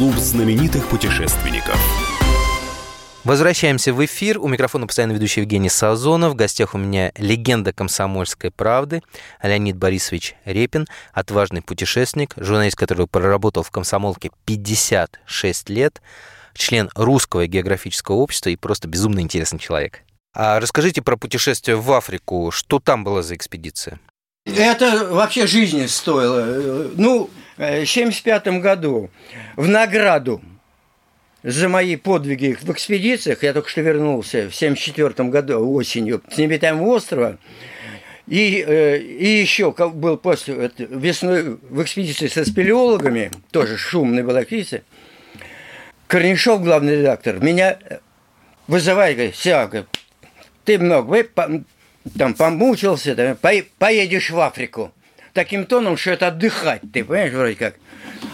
Клуб 0.00 0.14
знаменитых 0.14 0.88
путешественников. 0.88 1.78
Возвращаемся 3.22 3.92
в 3.92 4.02
эфир. 4.02 4.38
У 4.38 4.48
микрофона 4.48 4.86
постоянно 4.86 5.12
ведущий 5.12 5.42
Евгений 5.42 5.68
Сазонов. 5.68 6.32
В 6.32 6.36
гостях 6.36 6.74
у 6.74 6.78
меня 6.78 7.12
легенда 7.18 7.74
комсомольской 7.74 8.50
правды 8.50 9.02
Леонид 9.42 9.76
Борисович 9.76 10.36
Репин, 10.46 10.86
отважный 11.12 11.60
путешественник, 11.60 12.32
журналист, 12.38 12.78
который 12.78 13.08
проработал 13.08 13.62
в 13.62 13.70
комсомолке 13.70 14.30
56 14.46 15.68
лет, 15.68 16.00
член 16.54 16.88
Русского 16.94 17.46
географического 17.46 18.16
общества 18.16 18.48
и 18.48 18.56
просто 18.56 18.88
безумно 18.88 19.20
интересный 19.20 19.58
человек. 19.58 20.00
А 20.34 20.60
расскажите 20.60 21.02
про 21.02 21.18
путешествие 21.18 21.76
в 21.76 21.92
Африку. 21.92 22.50
Что 22.52 22.78
там 22.78 23.04
было 23.04 23.22
за 23.22 23.36
экспедиция? 23.36 24.00
Это 24.46 25.08
вообще 25.10 25.46
жизни 25.46 25.84
стоило. 25.84 26.88
Ну, 26.96 27.28
1975 27.64 28.60
году 28.60 29.10
в 29.56 29.68
награду 29.68 30.40
за 31.42 31.68
мои 31.68 31.96
подвиги 31.96 32.56
в 32.60 32.70
экспедициях, 32.70 33.42
я 33.42 33.52
только 33.52 33.68
что 33.68 33.80
вернулся 33.82 34.48
в 34.50 34.56
1974 34.56 35.28
году 35.28 35.72
осенью 35.72 36.22
с 36.30 36.38
необитаемого 36.38 36.96
острова, 36.96 37.38
и, 38.26 38.64
э, 38.66 38.98
и 38.98 39.26
еще 39.26 39.72
был 39.72 40.16
после 40.16 40.70
весной 40.78 41.58
в 41.68 41.82
экспедиции 41.82 42.28
со 42.28 42.44
спелеологами, 42.44 43.30
тоже 43.50 43.76
шумный 43.76 44.22
была 44.22 44.42
экспедиция, 44.42 44.82
Корнишов, 46.06 46.62
главный 46.62 46.96
редактор, 46.98 47.40
меня 47.40 47.78
говорит, 49.14 49.34
все, 49.34 49.66
говорит, 49.66 49.86
ты 50.64 50.78
много, 50.78 51.26
там 52.18 52.34
помучился, 52.34 53.14
там, 53.14 53.36
по- 53.36 53.64
поедешь 53.78 54.30
в 54.30 54.40
Африку. 54.40 54.92
Таким 55.40 55.64
тоном, 55.64 55.96
что 55.96 56.10
это 56.10 56.26
отдыхать, 56.26 56.82
ты 56.92 57.02
понимаешь, 57.02 57.32
вроде 57.32 57.54
как. 57.54 57.76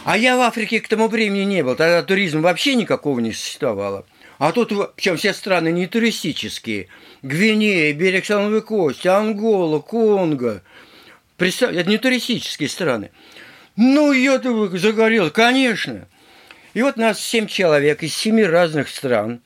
А 0.05 0.19
я 0.19 0.37
в 0.37 0.41
Африке 0.41 0.81
к 0.81 0.89
тому 0.89 1.07
времени 1.07 1.45
не 1.45 1.63
был, 1.63 1.77
тогда 1.77 2.03
туризма 2.03 2.41
вообще 2.41 2.75
никакого 2.75 3.21
не 3.21 3.31
существовало. 3.31 4.05
А 4.39 4.51
тут, 4.51 4.73
причем 4.97 5.17
все 5.17 5.33
страны 5.33 5.71
не 5.71 5.87
туристические. 5.87 6.89
Гвинея, 7.23 7.93
берег 7.93 8.27
Слоновой 8.27 8.61
Кости, 8.61 9.07
Ангола, 9.07 9.79
Конго. 9.79 10.65
Представь, 11.37 11.77
это 11.77 11.89
не 11.89 11.99
туристические 11.99 12.69
страны. 12.69 13.13
Ну, 13.77 14.11
я-то 14.11 14.77
загорел, 14.77 15.31
конечно. 15.31 16.09
И 16.75 16.83
вот 16.83 16.97
нас 16.97 17.21
семь 17.21 17.47
человек 17.47 18.03
из 18.03 18.17
семи 18.17 18.43
разных 18.43 18.89
стран 18.89 19.43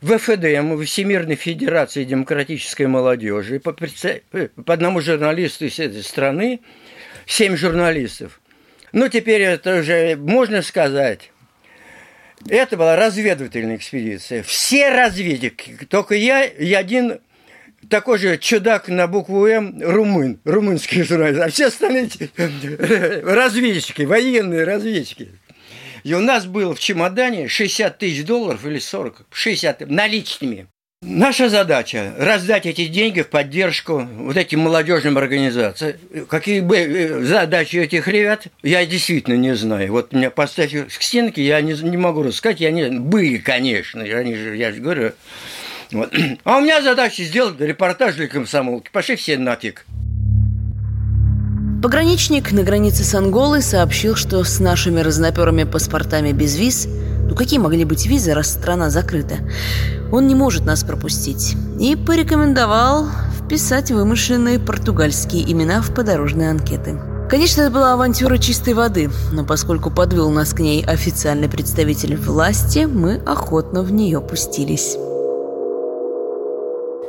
в 0.00 0.18
ФДМ, 0.18 0.82
Всемирной 0.84 1.36
Федерации 1.36 2.04
Демократической 2.04 2.86
Молодежи, 2.86 3.60
по, 3.60 3.74
э, 4.04 4.48
по 4.48 4.74
одному 4.74 5.00
журналисту 5.00 5.66
из 5.66 5.78
этой 5.78 6.02
страны, 6.02 6.60
семь 7.26 7.56
журналистов. 7.56 8.40
Ну, 8.92 9.08
теперь 9.08 9.42
это 9.42 9.80
уже 9.80 10.16
можно 10.16 10.62
сказать. 10.62 11.30
Это 12.48 12.76
была 12.76 12.96
разведывательная 12.96 13.76
экспедиция. 13.76 14.42
Все 14.42 14.90
разведчики, 14.90 15.76
только 15.88 16.14
я 16.14 16.44
и 16.44 16.72
один 16.74 17.18
такой 17.88 18.18
же 18.18 18.38
чудак 18.38 18.88
на 18.88 19.06
букву 19.06 19.46
М, 19.46 19.80
румын, 19.82 20.38
румынский 20.44 21.02
журналист, 21.02 21.40
а 21.40 21.48
все 21.48 21.66
остальные 21.66 22.10
разведчики, 23.22 24.02
военные 24.02 24.64
разведчики. 24.64 25.30
И 26.06 26.14
у 26.14 26.20
нас 26.20 26.46
было 26.46 26.72
в 26.72 26.78
чемодане 26.78 27.48
60 27.48 27.98
тысяч 27.98 28.24
долларов 28.24 28.64
или 28.64 28.78
40, 28.78 29.26
60 29.28 29.90
наличными. 29.90 30.68
Наша 31.02 31.48
задача– 31.48 32.14
раздать 32.18 32.64
эти 32.64 32.86
деньги 32.86 33.22
в 33.22 33.28
поддержку 33.28 34.08
вот 34.16 34.36
этим 34.36 34.60
молодежным 34.60 35.18
организациям. 35.18 35.96
Какие 36.28 36.60
бы 36.60 37.22
задачи 37.24 37.78
этих 37.78 38.06
ребят, 38.06 38.46
я 38.62 38.86
действительно 38.86 39.34
не 39.34 39.56
знаю. 39.56 39.90
Вот 39.90 40.12
меня 40.12 40.30
поставь 40.30 40.76
к 40.96 41.02
стенке, 41.02 41.44
я 41.44 41.60
не, 41.60 41.72
не 41.72 41.96
могу 41.96 42.22
рассказать. 42.22 42.60
Я 42.60 42.70
не, 42.70 42.88
были, 42.88 43.38
конечно, 43.38 44.02
они 44.02 44.36
же, 44.36 44.56
я 44.56 44.70
же 44.70 44.80
говорю. 44.80 45.10
Вот. 45.90 46.14
А 46.44 46.58
у 46.58 46.60
меня 46.60 46.82
задача 46.82 47.24
сделать 47.24 47.60
репортаж 47.60 48.14
для 48.14 48.28
комсомолки. 48.28 48.90
Пошли 48.92 49.16
все 49.16 49.38
нафиг. 49.38 49.84
Пограничник 51.86 52.50
на 52.50 52.64
границе 52.64 53.04
с 53.04 53.14
Анголой 53.14 53.62
сообщил, 53.62 54.16
что 54.16 54.42
с 54.42 54.58
нашими 54.58 54.98
разноперыми 54.98 55.62
паспортами 55.62 56.32
без 56.32 56.56
виз 56.56 56.88
ну 57.28 57.36
какие 57.36 57.60
могли 57.60 57.84
быть 57.84 58.06
визы, 58.06 58.34
раз 58.34 58.50
страна 58.50 58.90
закрыта? 58.90 59.36
Он 60.10 60.26
не 60.26 60.34
может 60.34 60.64
нас 60.64 60.82
пропустить. 60.82 61.54
И 61.78 61.94
порекомендовал 61.94 63.06
вписать 63.38 63.92
вымышленные 63.92 64.58
португальские 64.58 65.48
имена 65.48 65.80
в 65.80 65.94
подорожные 65.94 66.50
анкеты. 66.50 66.98
Конечно, 67.30 67.60
это 67.60 67.70
была 67.70 67.92
авантюра 67.92 68.38
чистой 68.38 68.74
воды, 68.74 69.08
но 69.30 69.44
поскольку 69.44 69.92
подвел 69.92 70.30
нас 70.30 70.54
к 70.54 70.58
ней 70.58 70.84
официальный 70.84 71.48
представитель 71.48 72.16
власти, 72.16 72.80
мы 72.80 73.22
охотно 73.24 73.82
в 73.82 73.92
нее 73.92 74.20
пустились. 74.20 74.96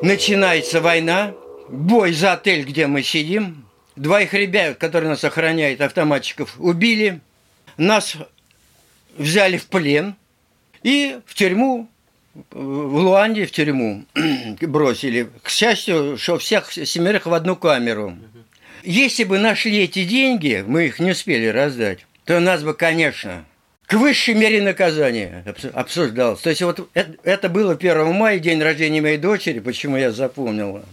Начинается 0.03 0.81
война, 0.81 1.33
бой 1.67 2.13
за 2.13 2.33
отель, 2.33 2.63
где 2.63 2.85
мы 2.85 3.01
сидим. 3.01 3.66
Двоих 3.97 4.35
ребят, 4.35 4.77
которые 4.77 5.09
нас 5.09 5.23
охраняют, 5.23 5.81
автоматчиков, 5.81 6.53
убили. 6.59 7.19
Нас 7.77 8.15
взяли 9.17 9.57
в 9.57 9.65
плен 9.65 10.15
и 10.83 11.19
в 11.25 11.33
тюрьму, 11.33 11.89
в 12.51 12.95
Луанде 12.95 13.47
в 13.47 13.51
тюрьму 13.51 14.05
бросили. 14.61 15.29
К 15.41 15.49
счастью, 15.49 16.15
что 16.19 16.37
всех 16.37 16.71
семерых 16.71 17.25
в 17.25 17.33
одну 17.33 17.55
камеру. 17.55 18.15
Если 18.83 19.23
бы 19.23 19.39
нашли 19.39 19.79
эти 19.79 20.05
деньги, 20.05 20.63
мы 20.65 20.85
их 20.85 20.99
не 20.99 21.11
успели 21.11 21.47
раздать, 21.47 22.05
то 22.25 22.39
нас 22.39 22.61
бы, 22.61 22.75
конечно, 22.75 23.45
к 23.87 23.93
высшей 23.93 24.35
мере 24.35 24.61
наказания 24.61 25.43
обсуждалось. 25.73 26.41
То 26.41 26.51
есть 26.51 26.61
вот 26.61 26.87
это 26.93 27.49
было 27.49 27.73
1 27.73 28.13
мая, 28.13 28.37
день 28.37 28.61
рождения 28.61 29.01
моей 29.01 29.17
дочери, 29.17 29.59
почему 29.59 29.97
я 29.97 30.11
запомнила. 30.11 30.85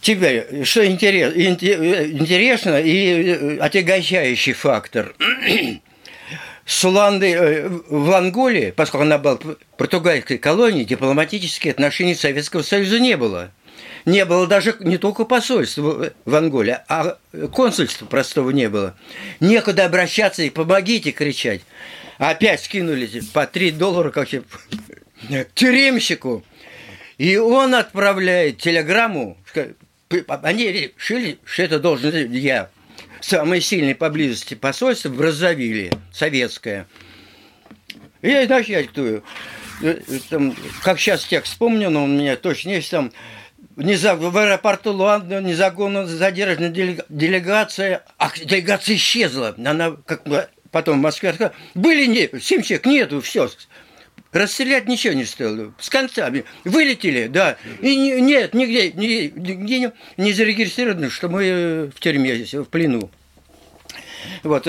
Теперь, 0.00 0.64
что 0.64 0.86
интересно 0.86 2.76
и 2.80 3.58
отягощающий 3.58 4.52
фактор– 4.52 5.14
с 6.68 6.84
Уландой 6.84 7.66
в 7.88 8.12
Анголе, 8.12 8.74
поскольку 8.76 9.04
она 9.04 9.16
была 9.16 9.38
португальской 9.78 10.36
колонией, 10.36 10.84
дипломатических 10.84 11.70
отношений 11.70 12.14
Советского 12.14 12.60
Союза 12.60 13.00
не 13.00 13.16
было. 13.16 13.50
Не 14.04 14.26
было 14.26 14.46
даже 14.46 14.76
не 14.80 14.98
только 14.98 15.24
посольства 15.24 16.12
в 16.26 16.34
Анголе, 16.34 16.84
а 16.88 17.16
консульства 17.52 18.04
простого 18.04 18.50
не 18.50 18.68
было. 18.68 18.94
Некуда 19.40 19.86
обращаться 19.86 20.42
и 20.42 20.50
помогите 20.50 21.10
кричать. 21.10 21.62
Опять 22.18 22.62
скинули 22.62 23.22
по 23.32 23.46
3 23.46 23.70
доллара 23.70 24.10
как 24.10 24.28
тюремщику. 25.54 26.44
И 27.16 27.38
он 27.38 27.74
отправляет 27.74 28.58
телеграмму. 28.58 29.38
Они 30.42 30.68
решили, 30.68 31.38
что 31.44 31.62
это 31.62 31.78
должен 31.78 32.32
я 32.32 32.70
самое 33.20 33.60
сильное 33.60 33.94
поблизости 33.94 34.54
посольство 34.54 35.08
в 35.08 35.16
Браззавиле, 35.16 35.92
советское. 36.12 36.86
И 38.22 38.28
я 38.28 38.44
иначе 38.44 38.72
я 38.72 38.82
диктую. 38.82 39.22
Там, 40.30 40.56
как 40.82 40.98
сейчас 40.98 41.24
текст 41.24 41.52
вспомнил, 41.52 41.90
но 41.90 42.04
у 42.04 42.06
меня 42.06 42.36
точно 42.36 42.70
есть 42.70 42.90
там 42.90 43.12
в 43.76 44.36
аэропорту 44.38 44.92
Луанда 44.92 45.40
незаконно 45.40 46.04
задержана 46.04 46.68
делегация, 46.68 48.02
а 48.18 48.32
делегация 48.36 48.96
исчезла. 48.96 49.54
Она 49.64 49.96
как 50.04 50.24
потом 50.72 50.98
в 50.98 51.02
Москве 51.02 51.32
сказала, 51.32 51.54
были 51.74 52.06
не, 52.06 52.40
семь 52.40 52.62
человек, 52.62 52.86
нету, 52.86 53.20
все. 53.20 53.48
Расстрелять 54.32 54.86
ничего 54.86 55.14
не 55.14 55.24
стоило. 55.24 55.72
С 55.78 55.88
концами. 55.88 56.44
Вылетели, 56.64 57.28
да. 57.28 57.56
И 57.80 57.96
не, 57.96 58.20
нет, 58.20 58.52
нигде, 58.52 58.92
нигде 58.92 59.78
не, 59.78 59.92
не 60.18 60.32
зарегистрировано, 60.32 61.08
что 61.08 61.28
мы 61.28 61.90
в 61.94 61.98
тюрьме 62.00 62.36
здесь, 62.36 62.54
в 62.54 62.64
плену. 62.64 63.10
Вот, 64.42 64.68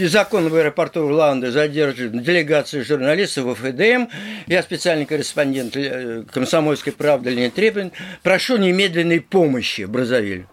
закон 0.00 0.48
в 0.48 0.54
аэропорту 0.54 1.06
Орландо 1.06 1.50
задержан 1.50 2.20
делегацию 2.20 2.84
журналистов 2.84 3.58
ФДМ. 3.58 4.08
Я 4.46 4.62
специальный 4.62 5.06
корреспондент 5.06 5.76
«Комсомольской 6.30 6.92
правды» 6.92 7.30
Леонид 7.30 7.54
Трепин. 7.54 7.92
Прошу 8.22 8.56
немедленной 8.58 9.20
помощи 9.20 9.82
Бразовиль. 9.82 10.46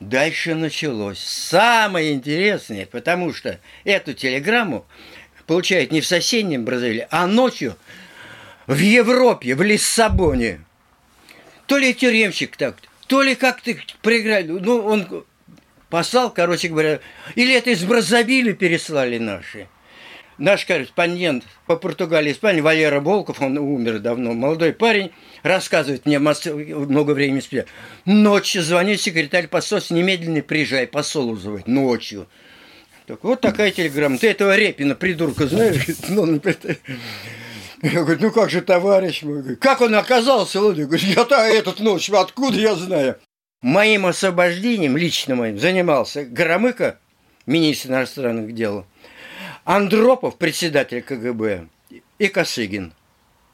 Дальше 0.00 0.54
началось. 0.54 1.18
Самое 1.18 2.12
интересное, 2.12 2.86
потому 2.86 3.32
что 3.32 3.60
эту 3.84 4.14
телеграмму 4.14 4.86
получает 5.48 5.90
не 5.90 6.02
в 6.02 6.06
соседнем 6.06 6.64
Бразилии, 6.64 7.08
а 7.10 7.26
ночью 7.26 7.76
в 8.68 8.78
Европе, 8.78 9.56
в 9.56 9.62
Лиссабоне. 9.62 10.60
То 11.66 11.78
ли 11.78 11.94
тюремщик 11.94 12.56
так, 12.56 12.76
то 13.08 13.22
ли 13.22 13.34
как-то 13.34 13.74
проиграли. 14.02 14.46
Ну, 14.46 14.84
он 14.84 15.24
послал, 15.88 16.30
короче 16.30 16.68
говоря, 16.68 17.00
или 17.34 17.54
это 17.54 17.70
из 17.70 17.82
Браззавиля 17.82 18.52
переслали 18.52 19.18
наши. 19.18 19.68
Наш 20.36 20.66
корреспондент 20.66 21.44
по 21.66 21.76
Португалии 21.76 22.32
Испании 22.32 22.60
Валера 22.60 23.00
Волков, 23.00 23.40
он 23.40 23.56
умер 23.58 24.00
давно, 24.00 24.34
молодой 24.34 24.72
парень, 24.72 25.10
рассказывает 25.42 26.04
мне 26.04 26.18
много 26.18 27.12
времени 27.12 27.40
спустя. 27.40 27.64
Ночью 28.04 28.62
звонит 28.62 29.00
секретарь 29.00 29.48
посольства, 29.48 29.94
немедленно 29.94 30.42
приезжай, 30.42 30.86
посол 30.86 31.30
вызывать, 31.30 31.66
ночью. 31.66 32.28
Так, 33.08 33.24
вот 33.24 33.40
такая 33.40 33.70
телеграмма. 33.70 34.18
Ты 34.18 34.28
этого 34.28 34.54
Репина, 34.54 34.94
придурка, 34.94 35.46
знаешь? 35.46 35.86
Ну, 37.80 37.90
я 37.92 38.02
говорю, 38.02 38.18
ну 38.20 38.30
как 38.32 38.50
же 38.50 38.60
товарищ 38.60 39.22
мой? 39.22 39.56
Как 39.56 39.80
он 39.80 39.94
оказался? 39.94 40.60
Он 40.60 40.74
говорит, 40.74 41.06
я-то 41.06 41.36
этот 41.36 41.78
ночь, 41.78 42.10
откуда 42.10 42.58
я 42.58 42.74
знаю? 42.74 43.16
Моим 43.62 44.04
освобождением, 44.04 44.96
лично 44.96 45.36
моим, 45.36 45.58
занимался 45.58 46.24
Громыко, 46.24 46.98
министр 47.46 47.90
иностранных 47.90 48.52
дел, 48.52 48.84
Андропов, 49.64 50.36
председатель 50.36 51.02
КГБ, 51.02 51.68
и 52.18 52.26
Косыгин. 52.26 52.92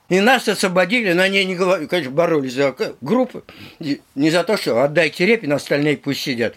И 0.08 0.20
нас 0.20 0.48
освободили, 0.48 1.12
но 1.12 1.22
они, 1.22 1.44
не, 1.44 1.56
конечно, 1.86 2.10
боролись 2.10 2.54
за 2.54 2.74
группу, 3.00 3.42
не 3.78 4.30
за 4.30 4.42
то, 4.42 4.56
что 4.56 4.82
отдайте 4.82 5.26
Репина, 5.26 5.56
остальные 5.56 5.98
пусть 5.98 6.22
сидят. 6.22 6.56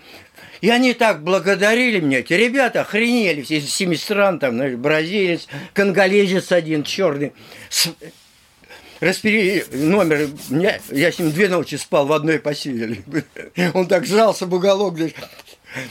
И 0.62 0.70
они 0.70 0.94
так 0.94 1.24
благодарили 1.24 2.00
меня. 2.00 2.20
Эти 2.20 2.34
ребята 2.34 2.82
охренели 2.82 3.42
все 3.42 3.58
из 3.58 3.74
семи 3.74 3.96
стран, 3.96 4.40
там, 4.40 4.56
знаешь, 4.56 4.76
бразилец, 4.76 5.48
конголезец 5.74 6.52
один, 6.52 6.84
черный. 6.84 7.34
С... 7.70 7.90
Распили 9.00 9.64
номер, 9.72 10.30
я, 10.50 10.80
я 10.90 11.12
с 11.12 11.20
ним 11.20 11.32
две 11.32 11.50
ночи 11.50 11.76
спал 11.76 12.08
в 12.08 12.14
одной 12.14 12.40
постели. 12.40 13.04
Он 13.76 13.88
так 13.88 14.06
сжался 14.06 14.48
в 14.48 14.54
уголок, 14.54 14.96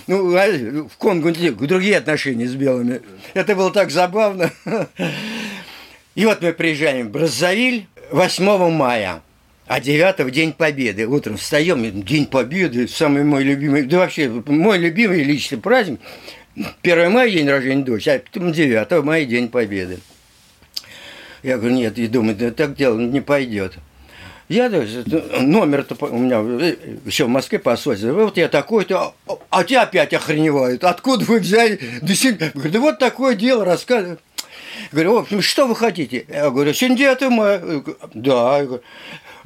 ну, 0.08 0.88
в 0.88 0.96
Конго 0.98 1.32
другие 1.32 1.98
отношения 1.98 2.48
с 2.48 2.54
белыми. 2.54 3.02
Это 3.34 3.54
было 3.54 3.70
так 3.70 3.90
забавно. 3.90 4.50
И 6.16 6.24
вот 6.24 6.42
мы 6.42 6.52
приезжаем 6.52 7.08
в 7.08 7.10
Браззавиль, 7.10 7.86
8 8.10 8.70
мая, 8.70 9.22
а 9.66 9.80
9 9.80 10.30
День 10.32 10.52
Победы. 10.52 11.06
Утром 11.06 11.36
встаем, 11.36 12.02
День 12.02 12.26
Победы, 12.26 12.88
самый 12.88 13.24
мой 13.24 13.42
любимый, 13.42 13.82
да 13.82 13.98
вообще 13.98 14.28
мой 14.28 14.78
любимый 14.78 15.22
личный 15.22 15.58
праздник. 15.58 16.00
1 16.82 17.12
мая 17.12 17.30
день 17.30 17.48
рождения 17.48 17.84
дочери, 17.84 18.14
а 18.14 18.18
потом 18.20 18.52
9 18.52 19.04
мая 19.04 19.24
День 19.24 19.48
Победы. 19.48 19.98
Я 21.42 21.58
говорю, 21.58 21.74
нет, 21.74 21.98
и 21.98 22.06
думаю, 22.06 22.34
да 22.36 22.50
так 22.50 22.74
дело 22.74 22.98
не 22.98 23.20
пойдет. 23.20 23.74
Я 24.48 24.68
номер-то 24.68 25.96
у 26.06 26.18
меня 26.18 26.40
э, 26.40 26.76
еще 27.04 27.24
в 27.24 27.28
Москве 27.28 27.58
посольство. 27.58 28.12
Вот 28.12 28.36
я 28.36 28.48
такой-то, 28.48 29.14
а, 29.26 29.38
а 29.50 29.64
тебя 29.64 29.82
опять 29.82 30.14
охреневают. 30.14 30.84
Откуда 30.84 31.24
вы 31.24 31.40
взяли? 31.40 31.80
Да, 32.00 32.50
говорю, 32.54 32.70
да 32.70 32.80
вот 32.80 32.98
такое 33.00 33.34
дело 33.34 33.64
рассказываю. 33.64 34.18
Говорю, 34.92 35.14
в 35.14 35.18
общем, 35.18 35.42
что 35.42 35.66
вы 35.66 35.74
хотите? 35.74 36.26
Я 36.28 36.50
говорю, 36.50 36.72
сегодня 36.74 36.96
9 36.96 37.30
мая. 37.30 37.62
Да. 38.14 38.58
Я 38.58 38.64
говорю, 38.64 38.82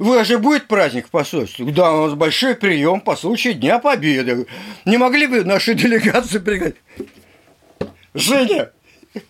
вы 0.01 0.25
же 0.25 0.39
будет 0.39 0.67
праздник 0.67 1.07
в 1.07 1.11
посольстве? 1.11 1.63
Да, 1.65 1.93
у 1.93 2.07
нас 2.07 2.15
большой 2.15 2.55
прием 2.55 3.01
по 3.01 3.15
случаю 3.15 3.53
Дня 3.53 3.77
Победы. 3.77 4.47
Не 4.83 4.97
могли 4.97 5.27
бы 5.27 5.43
нашу 5.43 5.75
делегацию 5.75 6.41
пригласить? 6.41 6.77
Женя 8.15 8.71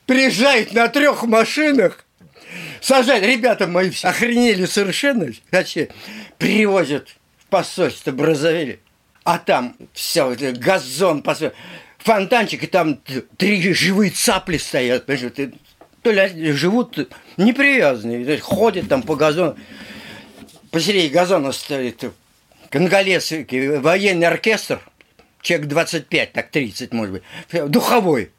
приезжает 0.05 0.71
на 0.71 0.87
трех 0.87 1.23
машинах 1.23 2.05
сажать. 2.79 3.21
Ребята 3.21 3.67
мои 3.67 3.89
все 3.89 4.07
охренели 4.07 4.63
совершенно. 4.65 5.27
Вообще, 5.51 5.89
привозят 6.37 7.09
в 7.37 7.47
посольство 7.47 8.11
Бразовили. 8.11 8.79
А 9.25 9.39
там 9.39 9.75
все, 9.91 10.33
газон, 10.53 11.21
фонтанчик, 11.97 12.63
и 12.63 12.67
там 12.67 12.97
три 13.35 13.73
живые 13.73 14.11
цапли 14.11 14.55
стоят. 14.55 15.05
Понимаешь, 15.05 15.51
то 16.01 16.11
ли 16.11 16.51
живут 16.53 16.97
непривязанные, 17.35 18.39
ходят 18.39 18.87
там 18.87 19.03
по 19.03 19.17
газону. 19.17 19.57
Посередине 20.71 21.09
газона 21.09 21.51
стоит 21.51 22.03
конголез, 22.69 23.31
военный 23.31 24.27
оркестр, 24.27 24.79
человек 25.41 25.67
25, 25.67 26.31
так 26.31 26.49
30, 26.49 26.93
может 26.93 27.13
быть, 27.13 27.23
духовой. 27.69 28.31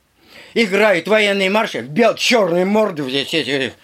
Играют 0.55 1.09
военные 1.09 1.51
марши, 1.51 1.83
бел, 1.83 2.15
черные 2.15 2.65
морды 2.65 3.09
здесь 3.09 3.33
эти 3.35 3.75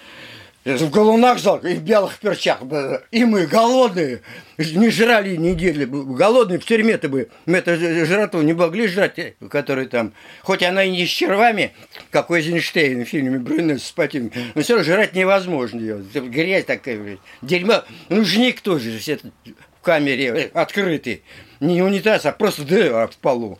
в 0.77 0.91
галунах 0.91 1.39
зал 1.39 1.59
и 1.59 1.75
в 1.75 1.83
белых 1.83 2.19
перчатках. 2.19 3.03
И 3.11 3.25
мы 3.25 3.47
голодные, 3.47 4.23
не 4.59 4.91
жрали 4.91 5.37
недели, 5.37 5.85
голодные 5.85 6.59
в 6.59 6.65
тюрьме-то 6.65 7.09
бы. 7.09 7.29
Мы 7.47 7.59
это 7.59 7.77
жратву 8.07 8.43
не 8.43 8.53
могли 8.53 8.87
жрать, 8.87 9.19
э, 9.19 9.33
который 9.51 9.87
там, 9.87 10.13
хоть 10.43 10.63
она 10.63 10.85
и 10.85 10.91
не 10.91 11.07
с 11.07 11.11
червами, 11.11 11.73
как 12.11 12.31
у 12.31 12.35
Эйзенштейна 12.35 13.05
в 13.05 13.09
фильме 13.09 13.39
«Брюнет 13.39 13.83
с 13.83 13.91
Патин», 13.93 14.33
но 14.55 14.63
все 14.63 14.75
равно 14.75 14.93
жрать 14.93 15.15
невозможно. 15.15 15.81
Ее. 15.81 15.99
Грязь 16.13 16.65
такая, 16.65 16.99
блядь. 16.99 17.19
дерьмо. 17.43 17.85
Ну, 18.09 18.25
жник 18.25 18.61
тоже 18.61 18.99
все 18.99 19.19
в 19.45 19.83
камере 19.83 20.27
э, 20.27 20.51
открытый. 20.53 21.23
Не 21.61 21.83
унитаз, 21.83 22.27
а 22.27 22.33
просто 22.33 22.63
дыра 22.65 23.07
в 23.07 23.17
полу. 23.17 23.59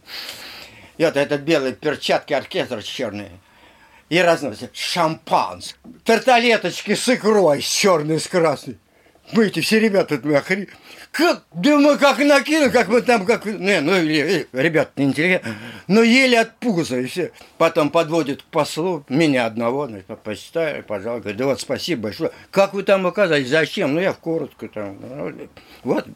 Вот 0.99 1.17
это 1.17 1.39
белые 1.39 1.75
перчатки, 1.75 2.33
оркестр 2.33 2.83
черный 2.83 3.29
и 4.09 4.19
разносят 4.19 4.75
шампанское, 4.75 5.79
тарталеточки 6.05 6.95
с 6.95 7.09
икрой, 7.09 7.63
с 7.63 7.67
черной, 7.67 8.21
с 8.21 8.27
красной. 8.27 8.79
Мы 9.33 9.47
эти 9.47 9.61
все 9.61 9.79
ребята 9.79 10.15
охренели. 10.15 10.69
Как, 11.11 11.43
да 11.53 11.79
мы 11.79 11.97
как 11.97 12.19
накинули, 12.19 12.69
как 12.69 12.89
мы 12.89 13.01
там, 13.03 13.27
как, 13.27 13.45
не, 13.45 13.81
ну, 13.81 13.93
ребята 14.53 14.93
не 14.97 15.07
интеллигентные, 15.07 15.55
но 15.87 16.03
еле 16.03 16.41
от 16.41 16.57
пуза, 16.59 17.01
и 17.01 17.07
все. 17.07 17.33
Потом 17.57 17.91
подводят 17.91 18.43
к 18.43 18.45
послу, 18.47 19.05
меня 19.09 19.47
одного, 19.47 19.87
ну, 19.87 20.01
посчитали, 20.17 20.83
пожалуйста, 20.83 21.23
говорит, 21.23 21.39
да 21.39 21.47
вот 21.47 21.61
спасибо 21.61 22.03
большое. 22.05 22.31
Как 22.51 22.75
вы 22.75 22.83
там 22.83 23.07
оказались, 23.07 23.49
зачем? 23.49 23.95
Ну, 23.95 24.01
я 24.01 24.13
в 24.13 24.19
коротко 24.19 24.69
там, 24.69 24.99
ну, 25.01 25.49
вот, 25.83 26.07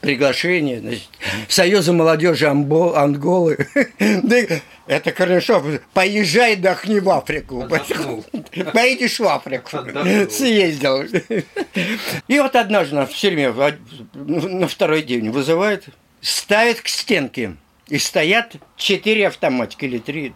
приглашение 0.00 0.80
значит, 0.80 1.08
Союза 1.48 1.92
молодежи 1.92 2.46
Амбо, 2.46 2.98
Анголы. 2.98 3.66
Это 4.86 5.12
хорошо. 5.12 5.62
Поезжай, 5.94 6.54
отдохни 6.54 6.98
в 6.98 7.08
Африку. 7.10 7.68
Поедешь 8.72 9.20
в 9.20 9.26
Африку. 9.26 9.70
Съездил. 10.30 11.04
И 12.28 12.38
вот 12.40 12.56
однажды 12.56 13.06
в 13.06 13.14
тюрьме 13.14 13.52
на 14.14 14.68
второй 14.68 15.02
день 15.02 15.30
вызывают, 15.30 15.84
ставят 16.20 16.80
к 16.80 16.88
стенке. 16.88 17.56
И 17.88 17.98
стоят 17.98 18.54
четыре 18.76 19.28
автоматика 19.28 19.84
или 19.86 19.98
три. 19.98 20.32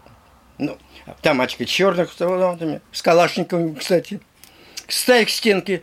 Ну, 0.58 0.76
автоматика 1.06 1.64
черных 1.64 2.08
автоматами, 2.08 2.80
с 2.92 3.00
калашниковыми, 3.00 3.74
кстати 3.74 4.20
ставят 4.88 5.28
к 5.28 5.30
стенке, 5.30 5.82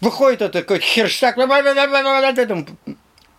выходит 0.00 0.42
это 0.42 0.60
такой 0.60 0.80
херштаг, 0.80 1.36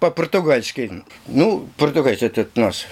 по-португальски. 0.04 1.04
Ну, 1.28 1.70
португальцы 1.78 2.26
этот 2.26 2.58
нас. 2.58 2.88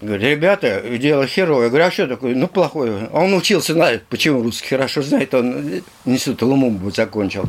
Говорит, 0.00 0.26
ребята, 0.26 0.82
дело 0.98 1.24
херовое. 1.24 1.66
Я 1.66 1.68
говорю, 1.68 1.84
а 1.84 1.90
что 1.92 2.08
такое? 2.08 2.34
Ну, 2.34 2.48
плохое. 2.48 3.08
А 3.12 3.20
он 3.20 3.32
учился, 3.32 3.74
знает, 3.74 4.02
почему 4.08 4.42
русский 4.42 4.66
хорошо 4.66 5.02
знает, 5.02 5.32
он 5.34 5.82
институт 6.04 6.42
Лумумбу 6.42 6.90
закончил. 6.90 7.44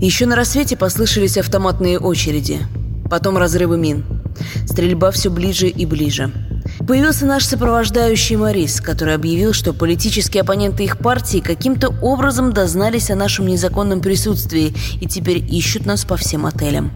Еще 0.00 0.26
на 0.26 0.34
рассвете 0.34 0.76
послышались 0.76 1.38
автоматные 1.38 2.00
очереди. 2.00 2.58
Потом 3.08 3.38
разрывы 3.38 3.78
мин. 3.78 4.04
Стрельба 4.66 5.12
все 5.12 5.30
ближе 5.30 5.68
и 5.68 5.86
ближе. 5.86 6.32
Появился 6.86 7.26
наш 7.26 7.44
сопровождающий 7.44 8.36
Морис, 8.36 8.80
который 8.80 9.14
объявил, 9.14 9.52
что 9.52 9.72
политические 9.72 10.40
оппоненты 10.42 10.84
их 10.84 10.98
партии 10.98 11.38
каким-то 11.38 11.94
образом 12.00 12.52
дознались 12.52 13.10
о 13.10 13.16
нашем 13.16 13.46
незаконном 13.46 14.00
присутствии 14.00 14.74
и 15.00 15.06
теперь 15.06 15.38
ищут 15.38 15.84
нас 15.84 16.04
по 16.04 16.16
всем 16.16 16.46
отелям. 16.46 16.90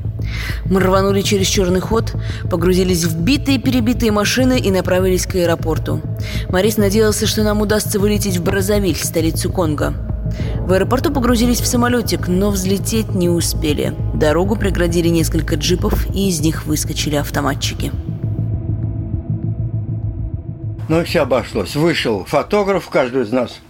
Мы 0.65 0.81
рванули 0.81 1.21
через 1.21 1.47
черный 1.47 1.81
ход, 1.81 2.15
погрузились 2.51 3.05
в 3.05 3.21
битые-перебитые 3.21 4.11
машины 4.11 4.59
и 4.59 4.71
направились 4.71 5.27
к 5.27 5.35
аэропорту. 5.35 6.01
Морис 6.49 6.79
надеялся, 6.79 7.27
что 7.27 7.43
нам 7.43 7.61
удастся 7.61 8.01
вылететь 8.01 8.39
в 8.39 8.43
Бразовиль, 8.43 8.97
столицу 8.97 9.53
Конго. 9.53 9.95
В 10.61 10.73
аэропорту 10.73 11.13
погрузились 11.13 11.61
в 11.61 11.67
самолетик, 11.67 12.27
но 12.27 12.51
взлететь 12.51 13.15
не 13.15 13.29
успели. 13.29 13.95
Дорогу 14.15 14.57
преградили 14.57 15.09
несколько 15.09 15.57
джипов, 15.57 16.07
и 16.15 16.31
из 16.31 16.41
них 16.41 16.65
выскочили 16.65 17.17
автоматчики. 17.17 17.93
Ну 20.89 21.01
и 21.01 21.05
все 21.05 21.23
обошлось. 21.23 21.75
Вышел 21.77 22.25
фотограф, 22.25 22.89
каждый 22.89 23.23
из 23.23 23.33
нас 23.33 23.61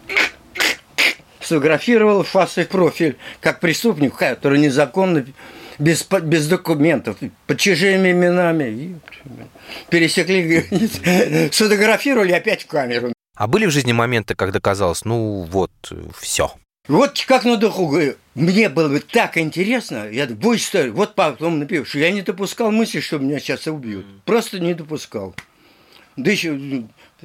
сфотографировал 1.45 2.23
фас 2.23 2.59
и 2.59 2.65
профиль, 2.65 3.17
как 3.41 3.61
преступник, 3.61 4.17
который 4.17 4.59
незаконно 4.59 5.25
без, 5.79 6.07
без 6.23 6.49
документов, 6.49 7.19
под 7.47 7.59
чужими 7.59 8.13
именами. 8.13 8.99
Пересекли 9.91 10.65
сфотографировали 11.53 12.33
опять 12.33 12.63
в 12.63 12.67
камеру. 12.67 13.13
А 13.37 13.47
были 13.47 13.67
в 13.67 13.71
жизни 13.71 13.93
моменты, 13.93 14.35
когда 14.35 14.61
казалось, 14.61 15.05
ну 15.05 15.47
вот, 15.51 15.73
все. 16.19 16.53
Вот 16.87 17.23
как 17.27 17.45
на 17.45 17.57
духу, 17.57 17.99
мне 18.35 18.69
было 18.69 18.89
бы 18.89 19.01
так 19.01 19.39
интересно, 19.39 20.09
я 20.11 20.27
будь 20.27 20.61
что, 20.61 20.91
вот 20.93 21.15
потом 21.15 21.59
напишу, 21.59 21.85
что 21.85 21.99
я 21.99 22.11
не 22.11 22.23
допускал 22.23 22.71
мысли, 22.71 23.01
что 23.01 23.19
меня 23.19 23.41
сейчас 23.41 23.67
убьют. 23.67 24.07
Просто 24.25 24.61
не 24.61 24.75
допускал. 24.75 25.35
Да 26.17 26.31
еще, 26.31 26.85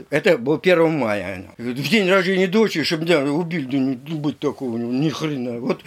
это 0.09 0.37
был 0.37 0.59
1 0.61 0.91
мая. 0.91 1.45
В 1.57 1.73
день 1.73 2.09
рождения 2.09 2.47
дочери, 2.47 2.83
чтобы 2.83 3.03
меня 3.03 3.21
убили, 3.23 3.65
да 3.65 3.77
не 3.77 3.95
быть 3.95 4.39
такого, 4.39 4.77
ни 4.77 5.09
хрена. 5.09 5.59
Вот 5.59 5.81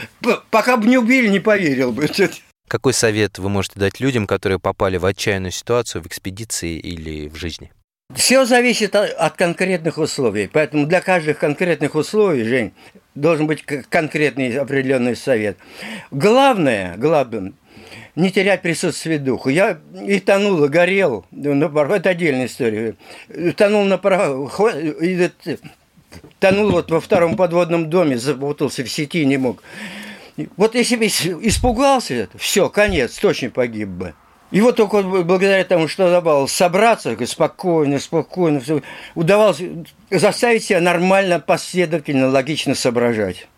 пока 0.51 0.77
бы 0.77 0.87
не 0.87 0.98
убили, 0.98 1.29
не 1.29 1.40
поверил 1.40 1.92
бы. 1.92 2.09
Какой 2.68 2.94
совет 2.94 3.38
вы 3.38 3.48
можете 3.48 3.79
дать 3.79 4.01
людям, 4.01 4.27
которые 4.27 4.59
попали 4.59 4.96
в 4.96 5.05
отчаянную 5.05 5.53
ситуацию 5.53 6.03
в 6.03 6.07
экспедиции 6.07 6.79
или 6.79 7.29
в 7.29 7.37
жизни? 7.37 7.70
Все 8.14 8.44
зависит 8.44 8.94
от 8.94 9.37
конкретных 9.37 9.98
условий. 9.98 10.48
Поэтому 10.53 10.87
для 10.87 11.01
каждых 11.01 11.38
конкретных 11.38 11.94
условий, 11.94 12.44
Жень, 12.44 12.72
должен 13.14 13.46
быть 13.46 13.62
конкретный 13.62 14.57
определенный 14.57 15.16
совет. 15.16 15.57
Главное, 16.11 16.96
главное, 16.96 17.53
не 18.14 18.31
терять 18.31 18.62
присутствие 18.62 19.18
духа. 19.18 19.51
Я 19.51 19.79
и 20.07 20.20
тонул, 20.20 20.64
и 20.64 20.68
горел. 20.68 21.25
Это 21.33 22.11
отдельная 22.11 22.46
история. 22.46 22.94
Тонул 23.57 23.85
на 23.85 23.98
тонул 26.38 26.71
вот 26.71 26.90
во 26.90 27.00
втором 27.00 27.37
подводном 27.37 27.88
доме, 27.88 28.19
запутался 28.19 28.85
в 28.85 28.90
сети, 28.90 29.25
не 29.25 29.38
мог. 29.38 29.63
Вот 30.56 30.75
если 30.75 30.96
бы 30.96 31.06
испугался, 31.06 32.29
все, 32.37 32.69
конец, 32.69 33.19
точно 33.19 33.50
погиб 33.50 33.88
бы. 33.88 34.15
И 34.50 34.60
вот 34.60 34.77
только 34.77 35.02
благодаря 35.02 35.65
тому, 35.65 35.88
что 35.88 36.06
удавалось 36.06 36.52
собраться, 36.52 37.17
спокойно, 37.27 37.98
спокойно, 37.98 38.60
удавалось 39.15 39.63
заставить 40.10 40.65
себя 40.65 40.81
нормально, 40.81 41.40
последовательно, 41.40 42.29
логично 42.29 42.75
соображать. 42.75 43.48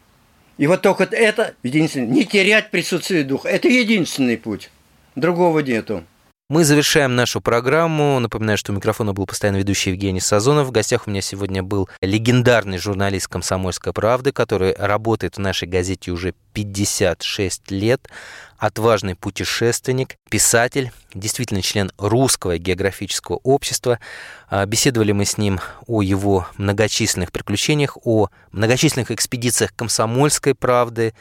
И 0.57 0.67
вот 0.67 0.83
только 0.83 1.05
это 1.05 1.55
единственное, 1.63 2.07
не 2.09 2.25
терять 2.25 2.71
присутствие 2.71 3.25
духа. 3.25 3.49
Это 3.49 3.69
единственный 3.69 4.37
путь. 4.37 4.71
Другого 5.17 5.61
нету. 5.61 6.05
Мы 6.51 6.65
завершаем 6.65 7.17
нашу 7.17 7.41
программу. 7.41 8.19
Напоминаю, 8.21 8.59
что 8.59 8.71
у 8.71 8.75
микрофона 8.75 9.15
был 9.15 9.25
постоянно 9.25 9.57
ведущий 9.57 9.91
Евгений 9.91 10.21
Сазонов. 10.21 10.69
В 10.69 10.73
гостях 10.73 11.07
у 11.07 11.11
меня 11.11 11.23
сегодня 11.23 11.63
был 11.63 11.89
легендарный 12.03 12.77
журналист 12.77 13.29
«Комсомольской 13.29 13.95
правды», 13.95 14.31
который 14.31 14.75
работает 14.75 15.37
в 15.37 15.41
нашей 15.41 15.67
газете 15.67 16.11
уже 16.11 16.35
56 16.53 17.71
лет, 17.71 18.09
отважный 18.59 19.15
путешественник, 19.15 20.17
писатель, 20.29 20.93
действительно 21.15 21.63
член 21.63 21.91
Русского 21.99 22.59
географического 22.59 23.41
общества. 23.43 23.99
А, 24.49 24.67
беседовали 24.67 25.13
мы 25.13 25.25
с 25.25 25.39
ним 25.39 25.61
о 25.87 26.03
его 26.03 26.47
многочисленных 26.57 27.33
приключениях, 27.33 27.97
о 28.05 28.29
многочисленных 28.53 29.11
экспедициях 29.11 29.75
«Комсомольской 29.75 30.55
правды», 30.55 31.15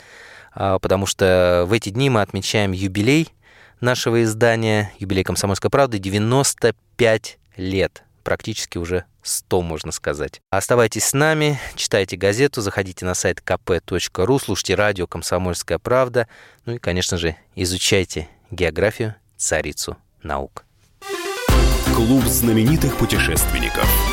а, 0.53 0.79
потому 0.79 1.05
что 1.05 1.65
в 1.67 1.73
эти 1.73 1.89
дни 1.89 2.09
мы 2.09 2.21
отмечаем 2.21 2.71
юбилей– 2.71 3.29
нашего 3.83 4.23
издания 4.23 4.91
«Юбилей 4.97 5.23
комсомольской 5.23 5.69
правды» 5.69 5.99
95 5.99 7.37
лет. 7.57 8.03
Практически 8.23 8.77
уже 8.77 9.03
100, 9.21 9.61
можно 9.61 9.91
сказать. 9.91 10.41
Оставайтесь 10.49 11.03
с 11.03 11.13
нами, 11.13 11.59
читайте 11.75 12.15
газету, 12.15 12.61
заходите 12.61 13.05
на 13.05 13.13
сайт 13.13 13.43
kp.ru, 13.45 14.39
слушайте 14.39 14.75
радио 14.75 15.05
«Комсомольская 15.05 15.77
правда», 15.79 16.27
ну 16.65 16.75
и, 16.75 16.77
конечно 16.79 17.17
же, 17.17 17.35
изучайте 17.55 18.29
географию, 18.49 19.15
царицу 19.43 19.97
наук. 20.23 20.65
Клуб 21.93 22.23
знаменитых 22.23 22.97
путешественников. 22.97 24.12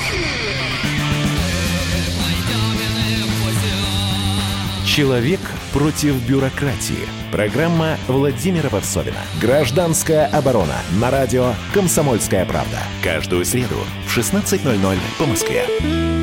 Человек 4.85 5.39
против 5.71 6.15
бюрократии. 6.27 7.07
Программа 7.31 7.97
Владимира 8.07 8.67
Варсовина. 8.67 9.21
Гражданская 9.39 10.25
оборона. 10.25 10.75
На 10.99 11.09
радио 11.09 11.53
«Комсомольская 11.73 12.45
правда». 12.45 12.79
Каждую 13.01 13.45
среду 13.45 13.77
в 14.05 14.17
16.00 14.17 14.97
по 15.17 15.25
Москве. 15.25 16.20